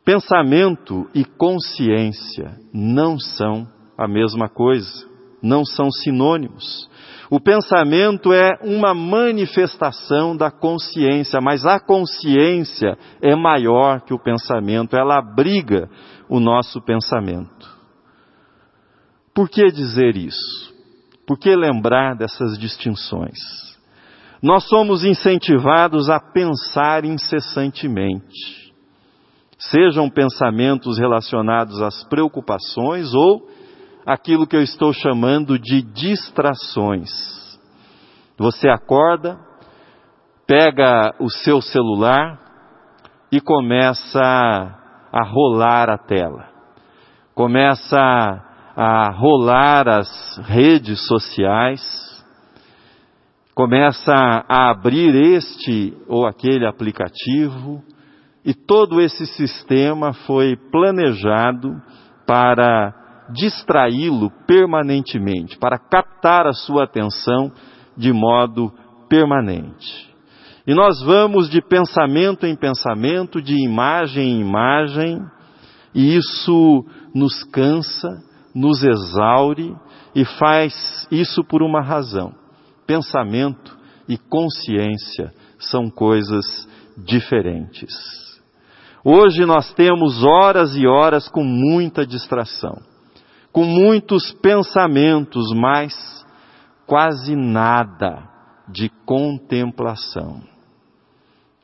Pensamento 0.04 1.10
e 1.16 1.24
consciência 1.24 2.60
não 2.74 3.18
são 3.18 3.66
a 3.98 4.06
mesma 4.06 4.50
coisa, 4.50 5.08
não 5.42 5.64
são 5.64 5.90
sinônimos. 5.90 6.91
O 7.32 7.40
pensamento 7.40 8.34
é 8.34 8.60
uma 8.62 8.94
manifestação 8.94 10.36
da 10.36 10.52
consciência, 10.52 11.40
mas 11.40 11.66
a 11.66 11.80
consciência 11.80 12.98
é 13.22 13.34
maior 13.38 14.02
que 14.02 14.14
o 14.14 14.22
pensamento, 14.22 14.98
ela 14.98 15.18
abriga 15.18 15.90
o 16.28 16.42
nosso 16.42 16.82
pensamento. 16.82 17.70
Por 19.34 19.50
que 19.50 19.72
dizer 19.72 20.18
isso? 20.18 20.76
Por 21.26 21.40
que 21.40 21.56
lembrar 21.56 22.18
dessas 22.18 22.60
distinções? 22.60 23.40
Nós 24.44 24.68
somos 24.68 25.06
incentivados 25.06 26.10
a 26.10 26.20
pensar 26.20 27.06
incessantemente, 27.06 28.74
sejam 29.58 30.10
pensamentos 30.10 30.98
relacionados 30.98 31.82
às 31.82 32.04
preocupações 32.10 33.14
ou 33.14 33.48
aquilo 34.06 34.48
que 34.48 34.56
eu 34.56 34.62
estou 34.62 34.94
chamando 34.94 35.60
de 35.60 35.82
distrações. 35.82 37.10
Você 38.38 38.68
acorda, 38.70 39.40
pega 40.48 41.14
o 41.20 41.30
seu 41.30 41.62
celular 41.62 42.40
e 43.32 43.40
começa 43.40 44.20
a 44.20 45.24
rolar 45.26 45.90
a 45.90 45.98
tela. 45.98 46.50
Começa 47.36 47.98
a 48.76 49.12
rolar 49.12 49.88
as 49.88 50.38
redes 50.46 51.06
sociais, 51.08 51.82
começa 53.54 54.14
a 54.14 54.70
abrir 54.70 55.14
este 55.16 55.96
ou 56.08 56.26
aquele 56.26 56.66
aplicativo, 56.66 57.84
e 58.44 58.54
todo 58.54 59.00
esse 59.00 59.26
sistema 59.28 60.14
foi 60.14 60.56
planejado 60.72 61.82
para 62.26 63.01
distraí-lo 63.34 64.32
permanentemente, 64.46 65.58
para 65.58 65.78
captar 65.78 66.48
a 66.48 66.54
sua 66.54 66.84
atenção 66.84 67.52
de 67.98 68.12
modo 68.12 68.72
permanente. 69.10 70.10
E 70.66 70.74
nós 70.74 71.02
vamos 71.04 71.50
de 71.50 71.62
pensamento 71.62 72.46
em 72.46 72.56
pensamento, 72.56 73.42
de 73.42 73.56
imagem 73.56 74.38
em 74.38 74.42
imagem, 74.42 75.20
e 75.94 76.16
isso 76.16 76.86
nos 77.14 77.44
cansa, 77.46 78.10
nos 78.54 78.84
exaure 78.84 79.76
e 80.16 80.24
faz 80.24 81.08
isso 81.12 81.44
por 81.44 81.62
uma 81.62 81.82
razão. 81.82 82.34
Pensamento 82.86 83.78
e 84.08 84.18
consciência 84.18 85.34
são 85.58 85.90
coisas 85.90 86.46
diferentes. 86.98 87.92
Hoje 89.04 89.46
nós 89.46 89.74
temos 89.74 90.24
horas 90.24 90.76
e 90.76 90.86
horas 90.86 91.28
com 91.28 91.44
muita 91.44 92.06
distração 92.06 92.91
com 93.52 93.66
muitos 93.66 94.32
pensamentos, 94.42 95.52
mas 95.56 95.94
quase 96.86 97.36
nada 97.36 98.28
de 98.68 98.90
contemplação. 99.06 100.42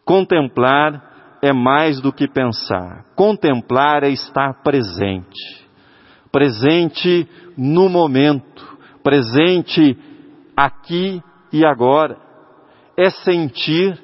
Contemplar 0.04 1.38
é 1.41 1.54
mais 1.54 2.02
do 2.02 2.12
que 2.12 2.28
pensar. 2.28 3.06
Contemplar 3.15 4.04
é 4.04 4.10
estar 4.10 4.62
presente. 4.63 5.65
Presente 6.32 7.28
no 7.58 7.89
momento, 7.89 8.78
presente 9.04 9.97
aqui 10.56 11.21
e 11.52 11.65
agora. 11.65 12.17
É 12.97 13.10
sentir, 13.10 13.97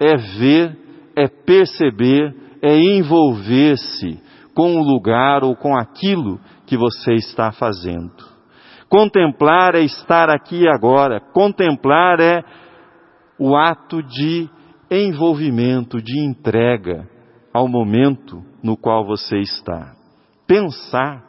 é 0.00 0.16
ver, 0.16 0.76
é 1.14 1.28
perceber, 1.28 2.34
é 2.62 2.76
envolver-se 2.78 4.20
com 4.54 4.76
o 4.76 4.82
lugar 4.82 5.44
ou 5.44 5.54
com 5.54 5.76
aquilo 5.76 6.40
que 6.68 6.76
você 6.76 7.14
está 7.14 7.50
fazendo. 7.50 8.12
Contemplar 8.88 9.74
é 9.74 9.80
estar 9.80 10.28
aqui 10.28 10.64
e 10.64 10.68
agora. 10.68 11.18
Contemplar 11.18 12.20
é 12.20 12.44
o 13.38 13.56
ato 13.56 14.02
de 14.02 14.48
envolvimento, 14.90 16.00
de 16.00 16.20
entrega 16.20 17.08
ao 17.52 17.66
momento 17.68 18.42
no 18.62 18.76
qual 18.76 19.04
você 19.06 19.38
está. 19.38 19.94
Pensar. 20.46 21.24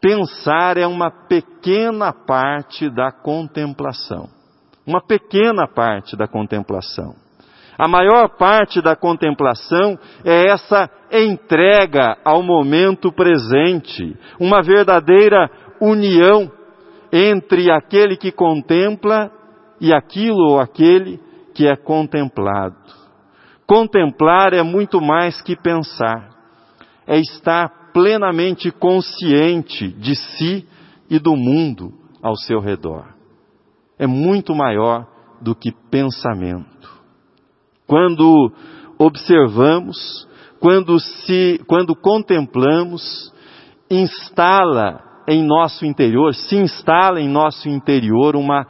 Pensar 0.00 0.76
é 0.76 0.86
uma 0.86 1.10
pequena 1.10 2.12
parte 2.12 2.88
da 2.88 3.12
contemplação. 3.12 4.28
Uma 4.86 5.00
pequena 5.00 5.68
parte 5.68 6.16
da 6.16 6.26
contemplação. 6.26 7.14
A 7.80 7.88
maior 7.88 8.36
parte 8.36 8.82
da 8.82 8.94
contemplação 8.94 9.98
é 10.22 10.50
essa 10.50 10.90
entrega 11.10 12.18
ao 12.22 12.42
momento 12.42 13.10
presente, 13.10 14.18
uma 14.38 14.60
verdadeira 14.60 15.50
união 15.80 16.52
entre 17.10 17.70
aquele 17.70 18.18
que 18.18 18.30
contempla 18.30 19.32
e 19.80 19.94
aquilo 19.94 20.50
ou 20.50 20.60
aquele 20.60 21.18
que 21.54 21.66
é 21.66 21.74
contemplado. 21.74 22.76
Contemplar 23.66 24.52
é 24.52 24.62
muito 24.62 25.00
mais 25.00 25.40
que 25.40 25.56
pensar, 25.56 26.28
é 27.06 27.18
estar 27.18 27.92
plenamente 27.94 28.70
consciente 28.70 29.88
de 29.88 30.16
si 30.16 30.68
e 31.08 31.18
do 31.18 31.34
mundo 31.34 31.94
ao 32.22 32.36
seu 32.36 32.60
redor. 32.60 33.06
É 33.98 34.06
muito 34.06 34.54
maior 34.54 35.06
do 35.40 35.54
que 35.54 35.72
pensamento. 35.90 36.99
Quando 37.90 38.52
observamos, 38.96 40.24
quando, 40.60 41.00
se, 41.00 41.60
quando 41.66 41.96
contemplamos, 41.96 43.34
instala 43.90 45.02
em 45.26 45.44
nosso 45.44 45.84
interior, 45.84 46.32
se 46.32 46.54
instala 46.54 47.20
em 47.20 47.28
nosso 47.28 47.68
interior 47.68 48.36
uma 48.36 48.64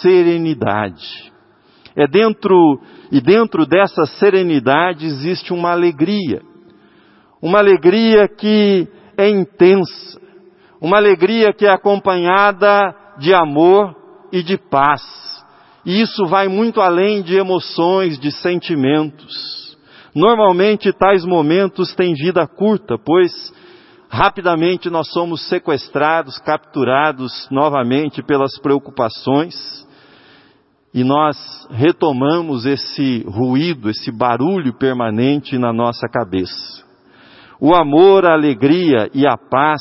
serenidade. 0.00 1.32
É 1.96 2.06
dentro, 2.06 2.80
e 3.10 3.20
dentro 3.20 3.66
dessa 3.66 4.06
serenidade 4.06 5.04
existe 5.04 5.52
uma 5.52 5.72
alegria. 5.72 6.40
Uma 7.42 7.58
alegria 7.58 8.28
que 8.28 8.86
é 9.18 9.28
intensa. 9.28 10.20
Uma 10.80 10.98
alegria 10.98 11.52
que 11.52 11.66
é 11.66 11.70
acompanhada 11.70 12.94
de 13.18 13.34
amor 13.34 13.96
e 14.30 14.44
de 14.44 14.56
paz. 14.56 15.29
E 15.84 16.00
isso 16.00 16.26
vai 16.26 16.48
muito 16.48 16.80
além 16.80 17.22
de 17.22 17.36
emoções, 17.36 18.18
de 18.18 18.30
sentimentos. 18.30 19.76
Normalmente 20.14 20.92
tais 20.92 21.24
momentos 21.24 21.94
têm 21.94 22.14
vida 22.14 22.46
curta, 22.46 22.96
pois 22.98 23.32
rapidamente 24.08 24.90
nós 24.90 25.08
somos 25.12 25.48
sequestrados, 25.48 26.38
capturados 26.38 27.48
novamente 27.50 28.22
pelas 28.22 28.58
preocupações 28.58 29.54
e 30.92 31.04
nós 31.04 31.36
retomamos 31.70 32.66
esse 32.66 33.24
ruído, 33.28 33.88
esse 33.88 34.10
barulho 34.10 34.76
permanente 34.76 35.56
na 35.56 35.72
nossa 35.72 36.08
cabeça. 36.08 36.84
O 37.60 37.74
amor, 37.74 38.26
a 38.26 38.32
alegria 38.32 39.08
e 39.14 39.24
a 39.26 39.36
paz 39.36 39.80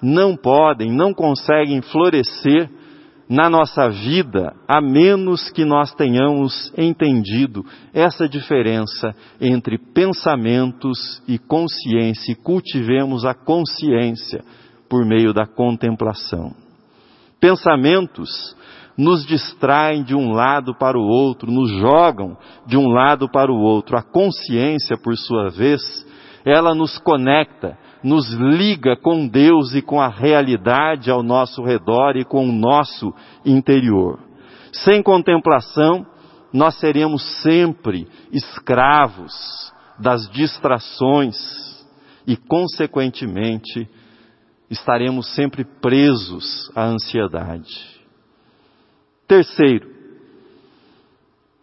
não 0.00 0.36
podem, 0.36 0.92
não 0.92 1.12
conseguem 1.12 1.82
florescer 1.82 2.70
na 3.28 3.50
nossa 3.50 3.90
vida, 3.90 4.54
a 4.66 4.80
menos 4.80 5.50
que 5.50 5.64
nós 5.64 5.92
tenhamos 5.94 6.72
entendido 6.76 7.64
essa 7.92 8.26
diferença 8.26 9.14
entre 9.38 9.76
pensamentos 9.76 11.22
e 11.28 11.38
consciência 11.38 12.32
e 12.32 12.36
cultivemos 12.36 13.26
a 13.26 13.34
consciência 13.34 14.42
por 14.88 15.04
meio 15.04 15.34
da 15.34 15.46
contemplação. 15.46 16.54
Pensamentos 17.38 18.56
nos 18.96 19.24
distraem 19.24 20.02
de 20.02 20.14
um 20.14 20.32
lado 20.32 20.74
para 20.74 20.98
o 20.98 21.02
outro, 21.02 21.52
nos 21.52 21.70
jogam 21.78 22.36
de 22.66 22.76
um 22.76 22.88
lado 22.88 23.30
para 23.30 23.52
o 23.52 23.60
outro. 23.60 23.96
A 23.96 24.02
consciência, 24.02 24.96
por 24.96 25.16
sua 25.16 25.50
vez, 25.50 25.80
ela 26.44 26.74
nos 26.74 26.98
conecta, 26.98 27.78
nos 28.02 28.30
liga 28.32 28.96
com 28.96 29.26
Deus 29.26 29.74
e 29.74 29.82
com 29.82 30.00
a 30.00 30.08
realidade 30.08 31.10
ao 31.10 31.22
nosso 31.22 31.62
redor 31.62 32.16
e 32.16 32.24
com 32.24 32.48
o 32.48 32.52
nosso 32.52 33.12
interior. 33.44 34.20
Sem 34.72 35.02
contemplação, 35.02 36.06
nós 36.52 36.78
seremos 36.78 37.22
sempre 37.42 38.06
escravos 38.32 39.32
das 39.98 40.28
distrações 40.30 41.36
e, 42.26 42.36
consequentemente, 42.36 43.88
estaremos 44.70 45.34
sempre 45.34 45.64
presos 45.64 46.70
à 46.74 46.84
ansiedade. 46.84 47.98
Terceiro, 49.26 49.88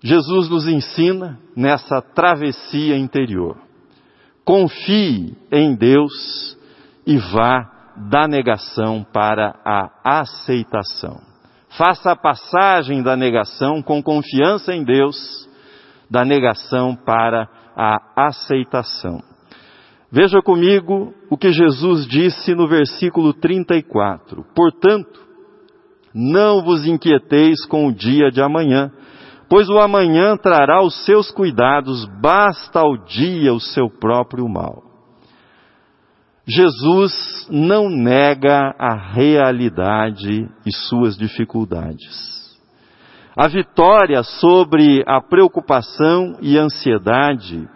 Jesus 0.03 0.49
nos 0.49 0.67
ensina 0.67 1.39
nessa 1.55 2.01
travessia 2.01 2.97
interior. 2.97 3.64
Confie 4.45 5.35
em 5.51 5.75
Deus 5.75 6.55
e 7.05 7.17
vá 7.17 7.71
da 8.09 8.27
negação 8.27 9.03
para 9.11 9.55
a 9.65 10.19
aceitação. 10.21 11.19
Faça 11.77 12.11
a 12.11 12.15
passagem 12.15 13.01
da 13.01 13.17
negação 13.17 13.81
com 13.81 14.01
confiança 14.01 14.73
em 14.73 14.83
Deus, 14.83 15.49
da 16.09 16.23
negação 16.23 16.95
para 16.95 17.49
a 17.75 18.27
aceitação. 18.27 19.19
Veja 20.11 20.41
comigo 20.41 21.13
o 21.29 21.37
que 21.37 21.51
Jesus 21.51 22.07
disse 22.07 22.53
no 22.53 22.67
versículo 22.67 23.33
34. 23.33 24.45
Portanto, 24.55 25.19
não 26.13 26.63
vos 26.63 26.85
inquieteis 26.85 27.65
com 27.65 27.87
o 27.87 27.93
dia 27.93 28.29
de 28.31 28.41
amanhã, 28.41 28.91
pois 29.49 29.69
o 29.69 29.79
amanhã 29.79 30.35
trará 30.37 30.81
os 30.83 31.05
seus 31.05 31.31
cuidados, 31.31 32.05
basta 32.21 32.79
ao 32.79 32.97
dia 32.97 33.53
o 33.53 33.59
seu 33.59 33.89
próprio 33.89 34.47
mal. 34.47 34.83
Jesus 36.47 37.47
não 37.49 37.89
nega 37.89 38.75
a 38.77 38.93
realidade 38.93 40.47
e 40.65 40.71
suas 40.71 41.17
dificuldades. 41.17 42.35
A 43.35 43.47
vitória 43.47 44.23
sobre 44.23 45.03
a 45.07 45.19
preocupação 45.19 46.37
e 46.41 46.57
ansiedade 46.57 47.67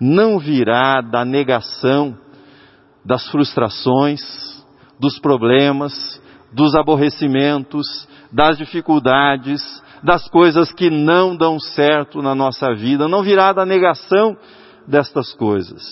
não 0.00 0.38
virá 0.38 1.00
da 1.00 1.24
negação 1.24 2.16
das 3.04 3.26
frustrações, 3.30 4.20
dos 5.00 5.18
problemas, 5.18 6.20
dos 6.52 6.74
aborrecimentos, 6.74 7.86
das 8.32 8.58
dificuldades, 8.58 9.62
das 10.02 10.28
coisas 10.28 10.72
que 10.72 10.90
não 10.90 11.36
dão 11.36 11.58
certo 11.58 12.22
na 12.22 12.34
nossa 12.34 12.74
vida, 12.74 13.08
não 13.08 13.22
virá 13.22 13.52
da 13.52 13.64
negação 13.64 14.36
destas 14.86 15.32
coisas. 15.34 15.82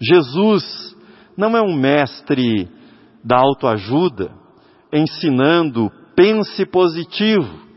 Jesus 0.00 0.96
não 1.36 1.56
é 1.56 1.62
um 1.62 1.74
mestre 1.74 2.68
da 3.24 3.38
autoajuda 3.38 4.30
ensinando 4.92 5.90
pense 6.14 6.64
positivo. 6.66 7.68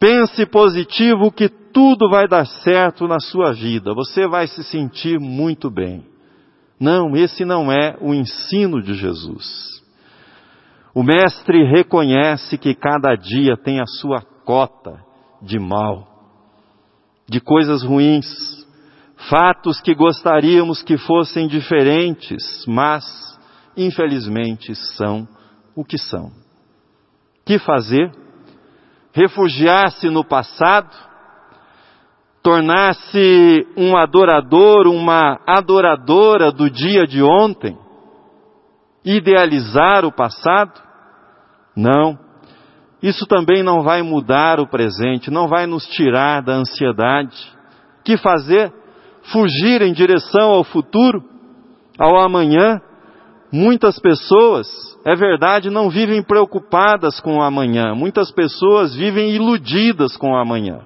Pense 0.00 0.46
positivo 0.46 1.30
que 1.30 1.48
tudo 1.48 2.08
vai 2.08 2.26
dar 2.28 2.46
certo 2.46 3.06
na 3.06 3.20
sua 3.20 3.52
vida, 3.52 3.94
você 3.94 4.26
vai 4.26 4.46
se 4.46 4.64
sentir 4.64 5.18
muito 5.20 5.70
bem. 5.70 6.04
Não, 6.80 7.16
esse 7.16 7.44
não 7.44 7.70
é 7.70 7.96
o 8.00 8.14
ensino 8.14 8.80
de 8.80 8.94
Jesus. 8.94 9.77
O 10.94 11.02
Mestre 11.02 11.64
reconhece 11.64 12.56
que 12.56 12.74
cada 12.74 13.14
dia 13.14 13.56
tem 13.56 13.80
a 13.80 13.86
sua 13.86 14.22
cota 14.44 14.98
de 15.42 15.58
mal, 15.58 16.06
de 17.28 17.40
coisas 17.40 17.82
ruins, 17.82 18.26
fatos 19.28 19.80
que 19.80 19.94
gostaríamos 19.94 20.82
que 20.82 20.96
fossem 20.96 21.46
diferentes, 21.46 22.64
mas 22.66 23.04
infelizmente 23.76 24.74
são 24.74 25.28
o 25.76 25.84
que 25.84 25.98
são. 25.98 26.32
Que 27.44 27.58
fazer? 27.58 28.10
Refugiar-se 29.12 30.08
no 30.08 30.24
passado? 30.24 30.94
Tornar-se 32.42 33.66
um 33.76 33.96
adorador, 33.96 34.86
uma 34.86 35.40
adoradora 35.46 36.50
do 36.50 36.70
dia 36.70 37.06
de 37.06 37.22
ontem? 37.22 37.76
Idealizar 39.04 40.04
o 40.04 40.12
passado? 40.12 40.72
Não. 41.76 42.18
Isso 43.02 43.26
também 43.26 43.62
não 43.62 43.82
vai 43.82 44.02
mudar 44.02 44.58
o 44.58 44.66
presente, 44.66 45.30
não 45.30 45.46
vai 45.46 45.66
nos 45.66 45.86
tirar 45.86 46.42
da 46.42 46.54
ansiedade. 46.54 47.36
Que 48.04 48.16
fazer? 48.16 48.72
Fugir 49.32 49.82
em 49.82 49.92
direção 49.92 50.50
ao 50.50 50.64
futuro, 50.64 51.22
ao 51.98 52.18
amanhã? 52.18 52.80
Muitas 53.52 53.98
pessoas, 53.98 54.66
é 55.06 55.14
verdade, 55.14 55.70
não 55.70 55.88
vivem 55.88 56.22
preocupadas 56.22 57.20
com 57.20 57.38
o 57.38 57.42
amanhã. 57.42 57.94
Muitas 57.94 58.30
pessoas 58.30 58.94
vivem 58.94 59.30
iludidas 59.30 60.16
com 60.16 60.32
o 60.32 60.36
amanhã. 60.36 60.80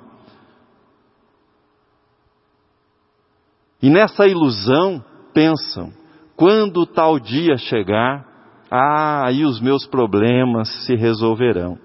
E 3.82 3.90
nessa 3.90 4.28
ilusão 4.28 5.04
pensam: 5.34 5.92
quando 6.36 6.86
tal 6.86 7.18
dia 7.18 7.56
chegar, 7.56 8.26
ah, 8.70 9.26
aí 9.26 9.44
os 9.44 9.60
meus 9.60 9.86
problemas 9.86 10.68
se 10.86 10.94
resolverão. 10.94 11.78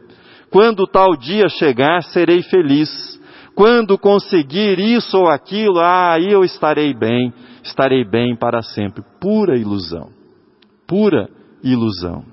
Quando 0.50 0.88
tal 0.88 1.18
dia 1.18 1.50
chegar, 1.50 2.02
serei 2.04 2.42
feliz. 2.44 2.90
Quando 3.54 3.98
conseguir 3.98 4.80
isso 4.80 5.18
ou 5.18 5.28
aquilo, 5.28 5.80
ah, 5.80 6.14
aí 6.14 6.32
eu 6.32 6.44
estarei 6.44 6.94
bem, 6.94 7.34
estarei 7.64 8.06
bem 8.06 8.36
para 8.36 8.62
sempre. 8.62 9.04
Pura 9.20 9.58
ilusão. 9.58 10.10
Pura 10.88 11.30
ilusão. 11.62 12.24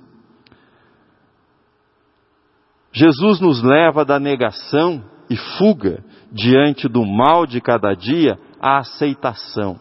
Jesus 2.92 3.40
nos 3.40 3.60
leva 3.60 4.04
da 4.04 4.20
negação 4.20 5.02
e 5.28 5.36
fuga 5.36 6.04
diante 6.30 6.86
do 6.86 7.04
mal 7.04 7.44
de 7.44 7.60
cada 7.60 7.92
dia 7.94 8.38
à 8.60 8.78
aceitação 8.78 9.80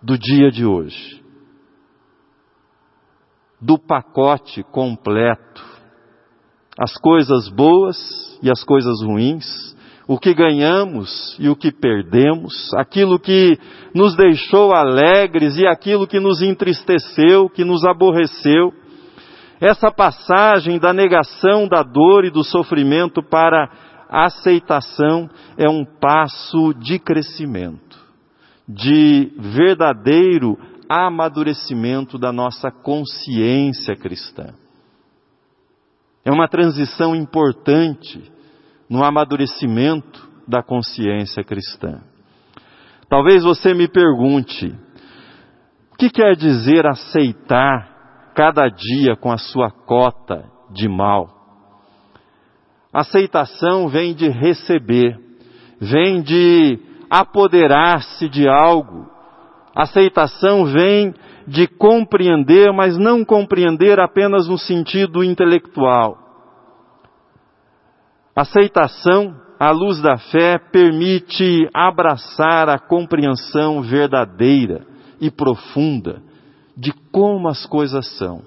do 0.00 0.16
dia 0.16 0.52
de 0.52 0.64
hoje 0.64 1.23
do 3.60 3.78
pacote 3.78 4.62
completo. 4.64 5.64
As 6.78 6.96
coisas 6.96 7.48
boas 7.48 7.96
e 8.42 8.50
as 8.50 8.64
coisas 8.64 9.00
ruins, 9.02 9.74
o 10.06 10.18
que 10.18 10.34
ganhamos 10.34 11.36
e 11.38 11.48
o 11.48 11.56
que 11.56 11.72
perdemos, 11.72 12.72
aquilo 12.74 13.18
que 13.18 13.58
nos 13.94 14.16
deixou 14.16 14.74
alegres 14.74 15.56
e 15.56 15.66
aquilo 15.66 16.06
que 16.06 16.20
nos 16.20 16.42
entristeceu, 16.42 17.48
que 17.48 17.64
nos 17.64 17.84
aborreceu. 17.84 18.72
Essa 19.60 19.90
passagem 19.90 20.78
da 20.78 20.92
negação 20.92 21.66
da 21.66 21.82
dor 21.82 22.24
e 22.24 22.30
do 22.30 22.44
sofrimento 22.44 23.22
para 23.22 23.70
a 24.10 24.26
aceitação 24.26 25.30
é 25.56 25.68
um 25.68 25.84
passo 25.84 26.74
de 26.74 26.98
crescimento, 26.98 27.98
de 28.68 29.32
verdadeiro 29.38 30.58
amadurecimento 30.88 32.18
da 32.18 32.32
nossa 32.32 32.70
consciência 32.70 33.94
cristã. 33.96 34.54
É 36.24 36.30
uma 36.30 36.48
transição 36.48 37.14
importante 37.14 38.32
no 38.88 39.04
amadurecimento 39.04 40.28
da 40.48 40.62
consciência 40.62 41.44
cristã. 41.44 42.00
Talvez 43.08 43.42
você 43.42 43.74
me 43.74 43.88
pergunte, 43.88 44.74
o 45.92 45.96
que 45.96 46.10
quer 46.10 46.34
dizer 46.34 46.86
aceitar 46.86 48.32
cada 48.34 48.68
dia 48.68 49.16
com 49.16 49.30
a 49.30 49.38
sua 49.38 49.70
cota 49.70 50.44
de 50.72 50.88
mal? 50.88 51.28
Aceitação 52.92 53.88
vem 53.88 54.14
de 54.14 54.28
receber, 54.28 55.18
vem 55.80 56.22
de 56.22 56.78
apoderar-se 57.10 58.28
de 58.28 58.48
algo, 58.48 59.08
Aceitação 59.74 60.66
vem 60.66 61.12
de 61.46 61.66
compreender, 61.66 62.72
mas 62.72 62.96
não 62.96 63.24
compreender 63.24 63.98
apenas 63.98 64.48
no 64.48 64.56
sentido 64.56 65.24
intelectual. 65.24 66.16
Aceitação, 68.36 69.34
à 69.58 69.70
luz 69.70 70.00
da 70.00 70.16
fé, 70.16 70.58
permite 70.58 71.68
abraçar 71.74 72.68
a 72.68 72.78
compreensão 72.78 73.82
verdadeira 73.82 74.86
e 75.20 75.30
profunda 75.30 76.22
de 76.76 76.92
como 77.12 77.48
as 77.48 77.66
coisas 77.66 78.06
são, 78.16 78.42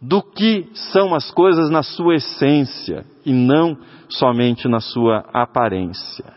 do 0.00 0.22
que 0.22 0.68
são 0.92 1.14
as 1.14 1.30
coisas 1.30 1.70
na 1.70 1.82
sua 1.82 2.16
essência 2.16 3.04
e 3.24 3.32
não 3.32 3.76
somente 4.08 4.68
na 4.68 4.80
sua 4.80 5.24
aparência. 5.32 6.32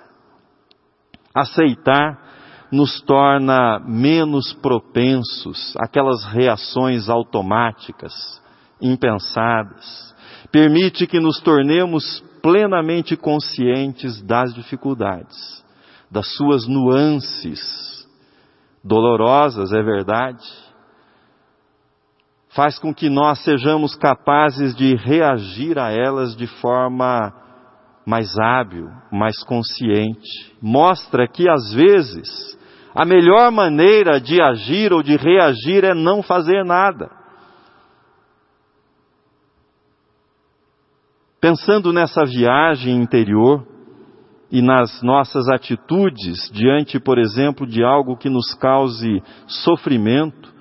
Aceitar 1.33 2.38
nos 2.71 3.01
torna 3.01 3.79
menos 3.79 4.53
propensos 4.53 5.75
àquelas 5.77 6.23
reações 6.25 7.09
automáticas, 7.09 8.13
impensadas. 8.81 10.15
Permite 10.51 11.07
que 11.07 11.19
nos 11.19 11.39
tornemos 11.39 12.23
plenamente 12.41 13.17
conscientes 13.17 14.21
das 14.21 14.53
dificuldades, 14.53 15.63
das 16.11 16.27
suas 16.35 16.67
nuances, 16.67 18.07
dolorosas, 18.83 19.73
é 19.73 19.81
verdade. 19.81 20.45
Faz 22.49 22.79
com 22.79 22.93
que 22.93 23.09
nós 23.09 23.43
sejamos 23.43 23.95
capazes 23.95 24.75
de 24.75 24.95
reagir 24.95 25.77
a 25.77 25.91
elas 25.91 26.35
de 26.35 26.47
forma 26.47 27.31
mais 28.05 28.37
hábil, 28.39 28.89
mais 29.11 29.43
consciente. 29.43 30.55
Mostra 30.59 31.27
que 31.27 31.47
às 31.47 31.71
vezes 31.71 32.57
a 32.93 33.05
melhor 33.05 33.51
maneira 33.51 34.19
de 34.19 34.41
agir 34.41 34.91
ou 34.91 35.03
de 35.03 35.15
reagir 35.15 35.83
é 35.83 35.93
não 35.93 36.23
fazer 36.23 36.63
nada. 36.65 37.09
Pensando 41.39 41.93
nessa 41.93 42.25
viagem 42.25 42.97
interior 42.97 43.65
e 44.51 44.61
nas 44.61 45.01
nossas 45.01 45.47
atitudes 45.47 46.49
diante, 46.51 46.99
por 46.99 47.17
exemplo, 47.17 47.65
de 47.65 47.83
algo 47.83 48.17
que 48.17 48.29
nos 48.29 48.53
cause 48.55 49.21
sofrimento, 49.47 50.51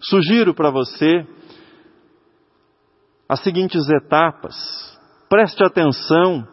sugiro 0.00 0.54
para 0.54 0.70
você 0.70 1.26
as 3.28 3.40
seguintes 3.42 3.88
etapas. 3.90 4.54
Preste 5.28 5.62
atenção, 5.62 6.46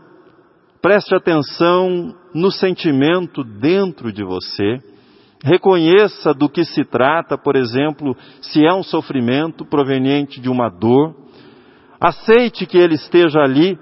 preste 0.81 1.15
atenção 1.15 2.15
no 2.33 2.51
sentimento 2.51 3.43
dentro 3.43 4.11
de 4.11 4.23
você 4.23 4.90
Reconheça 5.43 6.33
do 6.33 6.47
que 6.47 6.63
se 6.63 6.83
trata, 6.85 7.35
por 7.35 7.55
exemplo, 7.55 8.15
se 8.41 8.63
é 8.65 8.71
um 8.73 8.83
sofrimento 8.83 9.65
proveniente 9.65 10.39
de 10.39 10.49
uma 10.49 10.69
dor. 10.69 11.15
Aceite 11.99 12.65
que 12.65 12.77
ele 12.77 12.93
esteja 12.93 13.39
ali. 13.39 13.77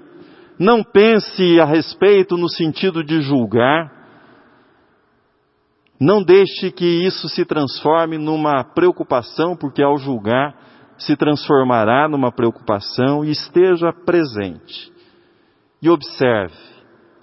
Não 0.58 0.82
pense 0.82 1.60
a 1.60 1.64
respeito 1.66 2.36
no 2.36 2.48
sentido 2.48 3.04
de 3.04 3.20
julgar. 3.20 3.90
Não 6.00 6.22
deixe 6.22 6.70
que 6.70 7.04
isso 7.06 7.28
se 7.28 7.44
transforme 7.44 8.16
numa 8.16 8.64
preocupação, 8.64 9.54
porque 9.54 9.82
ao 9.82 9.98
julgar 9.98 10.54
se 10.96 11.14
transformará 11.14 12.08
numa 12.08 12.32
preocupação 12.32 13.22
e 13.22 13.30
esteja 13.30 13.92
presente. 13.92 14.90
E 15.82 15.90
observe, 15.90 16.56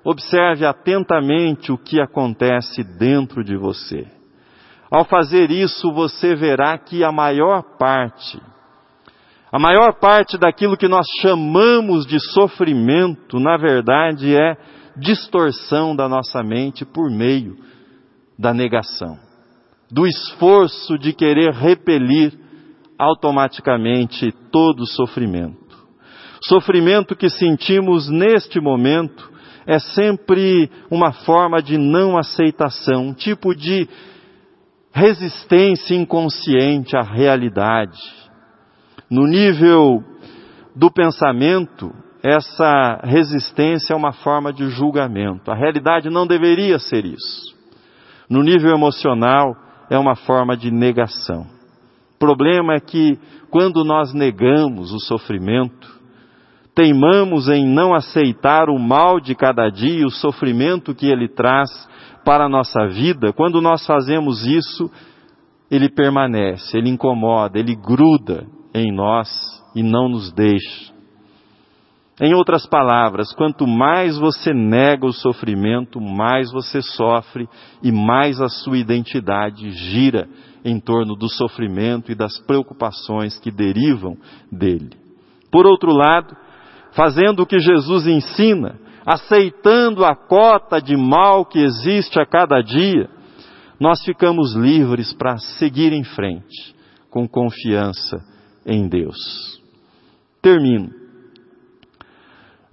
observe 0.04 0.66
atentamente 0.66 1.72
o 1.72 1.78
que 1.78 2.00
acontece 2.00 2.84
dentro 2.84 3.44
de 3.44 3.56
você. 3.56 4.17
Ao 4.90 5.04
fazer 5.06 5.52
isso, 5.52 5.92
você 5.92 6.36
verá 6.36 6.78
que 6.78 7.04
a 7.04 7.12
maior 7.12 7.62
parte, 7.78 8.42
a 9.52 9.60
maior 9.60 10.00
parte 10.00 10.38
daquilo 10.38 10.78
que 10.78 10.88
nós 10.88 11.06
chamamos 11.22 12.06
de 12.06 12.20
sofrimento, 12.32 13.40
na 13.40 13.58
verdade 13.58 14.36
é 14.36 14.56
distorção 14.96 15.96
da 15.96 16.08
nossa 16.08 16.42
mente 16.42 16.86
por 16.86 17.10
meio 17.10 17.58
da 18.40 18.54
negação, 18.54 19.18
do 19.92 20.08
esforço 20.08 20.98
de 20.98 21.14
querer 21.14 21.54
repelir 21.54 22.34
automaticamente 22.98 24.32
todo 24.52 24.86
sofrimento. 24.86 25.68
Sofrimento 26.42 27.16
que 27.16 27.30
sentimos 27.30 28.10
neste 28.10 28.60
momento 28.60 29.32
é 29.66 29.80
sempre 29.80 30.72
uma 30.90 31.12
forma 31.12 31.62
de 31.62 31.78
não 31.78 32.18
aceitação, 32.18 33.08
um 33.08 33.14
tipo 33.14 33.54
de 33.54 33.88
resistência 34.98 35.94
inconsciente 35.94 36.98
à 36.98 37.04
realidade. 37.04 38.00
No 39.12 39.28
nível 39.28 40.04
do 40.76 40.90
pensamento, 40.92 41.94
essa 42.24 43.02
resistência 43.04 43.94
é 43.94 43.96
uma 43.96 44.12
forma 44.12 44.52
de 44.52 44.68
julgamento. 44.70 45.52
A 45.52 45.56
realidade 45.56 46.10
não 46.10 46.26
deveria 46.26 46.80
ser 46.80 47.06
isso. 47.06 47.56
No 48.28 48.42
nível 48.42 48.72
emocional, 48.72 49.56
é 49.88 50.00
uma 50.00 50.16
forma 50.16 50.58
de 50.58 50.72
negação. 50.72 51.46
O 52.16 52.18
problema 52.18 52.74
é 52.74 52.80
que, 52.80 53.20
quando 53.52 53.86
nós 53.86 54.16
negamos 54.16 54.92
o 54.92 55.00
sofrimento, 55.00 55.88
teimamos 56.74 57.48
em 57.50 57.68
não 57.68 57.94
aceitar 57.94 58.68
o 58.68 58.80
mal 58.80 59.20
de 59.20 59.36
cada 59.36 59.70
dia, 59.70 60.08
o 60.08 60.12
sofrimento 60.12 60.96
que 60.96 61.06
ele 61.06 61.28
traz 61.28 61.70
para 62.28 62.44
a 62.44 62.50
nossa 62.50 62.88
vida, 62.88 63.32
quando 63.32 63.62
nós 63.62 63.86
fazemos 63.86 64.46
isso, 64.46 64.92
ele 65.72 65.88
permanece, 65.88 66.78
ele 66.78 66.90
incomoda, 66.90 67.58
ele 67.58 67.74
gruda 67.74 68.46
em 68.74 68.94
nós 68.94 69.30
e 69.74 69.82
não 69.82 70.10
nos 70.10 70.34
deixa. 70.34 70.94
Em 72.20 72.34
outras 72.34 72.68
palavras, 72.68 73.32
quanto 73.32 73.66
mais 73.66 74.18
você 74.18 74.54
nega 74.54 75.06
o 75.06 75.14
sofrimento, 75.14 76.02
mais 76.02 76.52
você 76.52 76.82
sofre 76.82 77.48
e 77.82 77.94
mais 77.94 78.42
a 78.42 78.50
sua 78.50 78.78
identidade 78.78 79.72
gira 79.72 80.28
em 80.66 80.82
torno 80.82 81.16
do 81.16 81.30
sofrimento 81.30 82.12
e 82.12 82.16
das 82.16 82.38
preocupações 82.40 83.40
que 83.40 83.50
derivam 83.50 84.18
dele. 84.52 84.90
Por 85.50 85.66
outro 85.66 85.94
lado, 85.94 86.36
fazendo 86.92 87.44
o 87.44 87.46
que 87.46 87.58
Jesus 87.58 88.06
ensina, 88.06 88.78
aceitando 89.08 90.04
a 90.04 90.14
cota 90.14 90.82
de 90.82 90.98
mal 90.98 91.46
que 91.46 91.60
existe 91.60 92.20
a 92.20 92.26
cada 92.26 92.62
dia, 92.62 93.10
nós 93.80 94.04
ficamos 94.04 94.54
livres 94.54 95.14
para 95.14 95.38
seguir 95.38 95.94
em 95.94 96.04
frente 96.04 96.76
com 97.10 97.26
confiança 97.26 98.18
em 98.66 98.90
Deus. 98.90 99.16
Termino. 100.42 100.90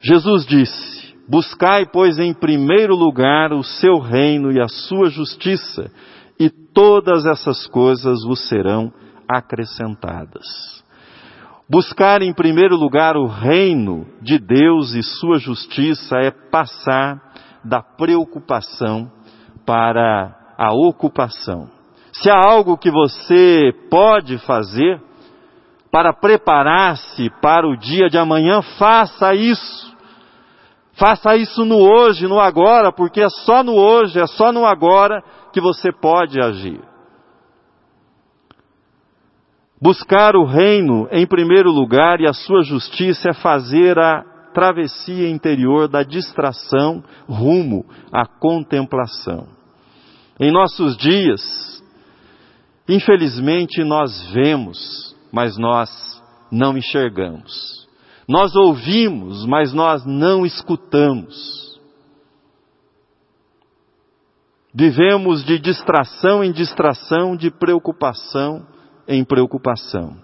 Jesus 0.00 0.44
disse: 0.44 1.14
Buscai, 1.28 1.86
pois, 1.86 2.18
em 2.18 2.34
primeiro 2.34 2.96
lugar 2.96 3.52
o 3.52 3.62
seu 3.62 4.00
reino 4.00 4.50
e 4.50 4.60
a 4.60 4.66
sua 4.66 5.10
justiça, 5.10 5.88
e 6.38 6.50
todas 6.50 7.24
essas 7.26 7.64
coisas 7.68 8.24
vos 8.24 8.48
serão 8.48 8.92
acrescentadas. 9.28 10.83
Buscar 11.68 12.20
em 12.20 12.34
primeiro 12.34 12.76
lugar 12.76 13.16
o 13.16 13.26
reino 13.26 14.06
de 14.20 14.38
Deus 14.38 14.92
e 14.92 15.02
sua 15.02 15.38
justiça 15.38 16.18
é 16.18 16.30
passar 16.30 17.18
da 17.64 17.80
preocupação 17.80 19.10
para 19.64 20.36
a 20.58 20.74
ocupação. 20.74 21.70
Se 22.12 22.30
há 22.30 22.36
algo 22.36 22.76
que 22.76 22.90
você 22.90 23.72
pode 23.90 24.36
fazer 24.38 25.00
para 25.90 26.12
preparar-se 26.12 27.30
para 27.40 27.66
o 27.66 27.76
dia 27.76 28.10
de 28.10 28.18
amanhã, 28.18 28.60
faça 28.78 29.34
isso. 29.34 29.94
Faça 30.92 31.34
isso 31.34 31.64
no 31.64 31.78
hoje, 31.78 32.26
no 32.26 32.38
agora, 32.38 32.92
porque 32.92 33.22
é 33.22 33.28
só 33.28 33.64
no 33.64 33.74
hoje, 33.74 34.20
é 34.20 34.26
só 34.26 34.52
no 34.52 34.66
agora 34.66 35.24
que 35.52 35.62
você 35.62 35.90
pode 35.90 36.38
agir. 36.40 36.80
Buscar 39.84 40.34
o 40.34 40.46
reino 40.46 41.06
em 41.12 41.26
primeiro 41.26 41.70
lugar 41.70 42.18
e 42.18 42.26
a 42.26 42.32
sua 42.32 42.62
justiça 42.62 43.28
é 43.28 43.34
fazer 43.34 43.98
a 43.98 44.22
travessia 44.54 45.28
interior 45.28 45.88
da 45.88 46.02
distração 46.02 47.04
rumo 47.28 47.84
à 48.10 48.24
contemplação. 48.24 49.46
Em 50.40 50.50
nossos 50.50 50.96
dias, 50.96 51.84
infelizmente 52.88 53.84
nós 53.84 54.32
vemos, 54.32 55.14
mas 55.30 55.58
nós 55.58 55.90
não 56.50 56.78
enxergamos. 56.78 57.86
Nós 58.26 58.56
ouvimos, 58.56 59.44
mas 59.44 59.74
nós 59.74 60.02
não 60.06 60.46
escutamos. 60.46 61.78
Vivemos 64.74 65.44
de 65.44 65.58
distração 65.58 66.42
em 66.42 66.52
distração, 66.52 67.36
de 67.36 67.50
preocupação 67.50 68.72
em 69.08 69.24
preocupação. 69.24 70.16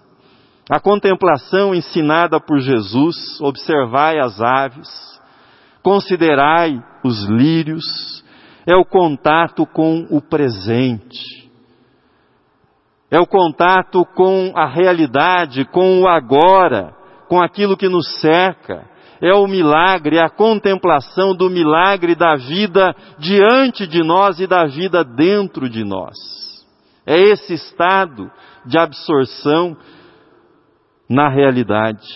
A 0.69 0.79
contemplação 0.79 1.75
ensinada 1.75 2.39
por 2.39 2.59
Jesus, 2.59 3.39
observai 3.41 4.19
as 4.19 4.41
aves, 4.41 4.89
considerai 5.83 6.81
os 7.03 7.25
lírios, 7.25 8.23
é 8.65 8.75
o 8.75 8.85
contato 8.85 9.65
com 9.65 10.05
o 10.09 10.21
presente. 10.21 11.49
É 13.09 13.19
o 13.19 13.27
contato 13.27 14.05
com 14.15 14.53
a 14.55 14.65
realidade, 14.65 15.65
com 15.65 16.01
o 16.01 16.07
agora, 16.07 16.95
com 17.27 17.41
aquilo 17.41 17.75
que 17.75 17.89
nos 17.89 18.21
cerca. 18.21 18.89
É 19.21 19.33
o 19.33 19.47
milagre, 19.47 20.17
é 20.17 20.23
a 20.23 20.29
contemplação 20.29 21.35
do 21.35 21.49
milagre 21.49 22.15
da 22.15 22.35
vida 22.35 22.95
diante 23.19 23.85
de 23.85 24.01
nós 24.03 24.39
e 24.39 24.47
da 24.47 24.65
vida 24.65 25.03
dentro 25.03 25.69
de 25.69 25.83
nós. 25.83 26.15
É 27.05 27.19
esse 27.19 27.53
estado 27.53 28.31
de 28.65 28.77
absorção 28.77 29.75
na 31.09 31.29
realidade. 31.29 32.07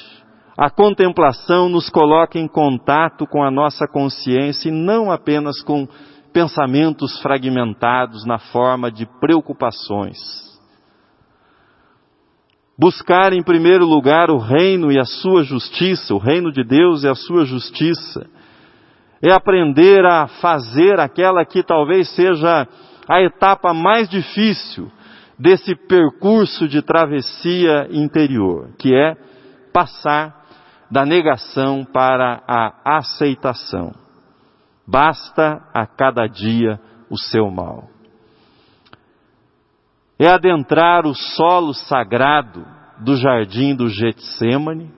A 0.57 0.69
contemplação 0.69 1.67
nos 1.67 1.89
coloca 1.89 2.39
em 2.39 2.47
contato 2.47 3.27
com 3.27 3.43
a 3.43 3.51
nossa 3.51 3.87
consciência 3.87 4.69
e 4.69 4.71
não 4.71 5.11
apenas 5.11 5.61
com 5.61 5.87
pensamentos 6.31 7.19
fragmentados 7.21 8.25
na 8.25 8.37
forma 8.37 8.91
de 8.91 9.05
preocupações. 9.19 10.17
Buscar 12.77 13.31
em 13.31 13.41
primeiro 13.41 13.85
lugar 13.85 14.29
o 14.29 14.37
reino 14.37 14.91
e 14.91 14.99
a 14.99 15.05
sua 15.05 15.43
justiça, 15.43 16.13
o 16.13 16.17
reino 16.17 16.51
de 16.51 16.63
Deus 16.63 17.03
e 17.03 17.07
a 17.07 17.15
sua 17.15 17.45
justiça, 17.45 18.27
é 19.21 19.31
aprender 19.31 20.05
a 20.05 20.27
fazer 20.27 20.99
aquela 20.99 21.45
que 21.45 21.63
talvez 21.63 22.13
seja 22.15 22.67
a 23.07 23.21
etapa 23.21 23.73
mais 23.73 24.09
difícil 24.09 24.91
desse 25.37 25.75
percurso 25.75 26.67
de 26.67 26.81
travessia 26.81 27.87
interior, 27.91 28.69
que 28.77 28.95
é 28.95 29.15
passar 29.73 30.45
da 30.89 31.05
negação 31.05 31.83
para 31.83 32.41
a 32.47 32.97
aceitação. 32.97 33.93
Basta 34.87 35.61
a 35.73 35.85
cada 35.85 36.27
dia 36.27 36.79
o 37.09 37.17
seu 37.17 37.49
mal. 37.49 37.89
É 40.17 40.27
adentrar 40.27 41.05
o 41.05 41.13
solo 41.13 41.73
sagrado 41.73 42.65
do 42.99 43.17
jardim 43.17 43.75
do 43.75 43.89
Getsemane, 43.89 44.89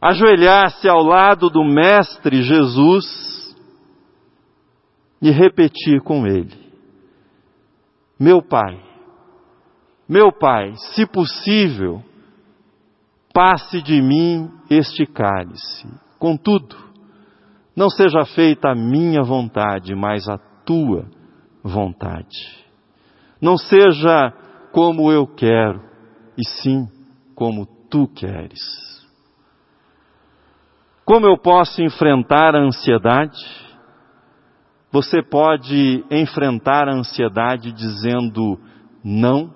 ajoelhar-se 0.00 0.88
ao 0.88 1.02
lado 1.02 1.50
do 1.50 1.62
Mestre 1.62 2.42
Jesus 2.42 3.54
e 5.20 5.30
repetir 5.30 6.00
com 6.00 6.26
ele: 6.26 6.63
Meu 8.24 8.40
Pai, 8.40 8.80
meu 10.08 10.32
Pai, 10.32 10.72
se 10.94 11.04
possível, 11.04 12.02
passe 13.34 13.82
de 13.82 14.00
mim 14.00 14.50
este 14.70 15.04
cálice. 15.04 15.86
Contudo, 16.18 16.74
não 17.76 17.90
seja 17.90 18.24
feita 18.34 18.70
a 18.70 18.74
minha 18.74 19.22
vontade, 19.22 19.94
mas 19.94 20.26
a 20.26 20.38
tua 20.64 21.04
vontade. 21.62 22.64
Não 23.42 23.58
seja 23.58 24.32
como 24.72 25.12
eu 25.12 25.26
quero, 25.26 25.82
e 26.38 26.48
sim 26.48 26.88
como 27.34 27.66
tu 27.90 28.08
queres. 28.08 29.04
Como 31.04 31.26
eu 31.26 31.36
posso 31.36 31.82
enfrentar 31.82 32.54
a 32.54 32.62
ansiedade? 32.62 33.36
Você 34.94 35.24
pode 35.24 36.04
enfrentar 36.08 36.88
a 36.88 36.94
ansiedade 36.94 37.72
dizendo 37.72 38.56
não 39.04 39.52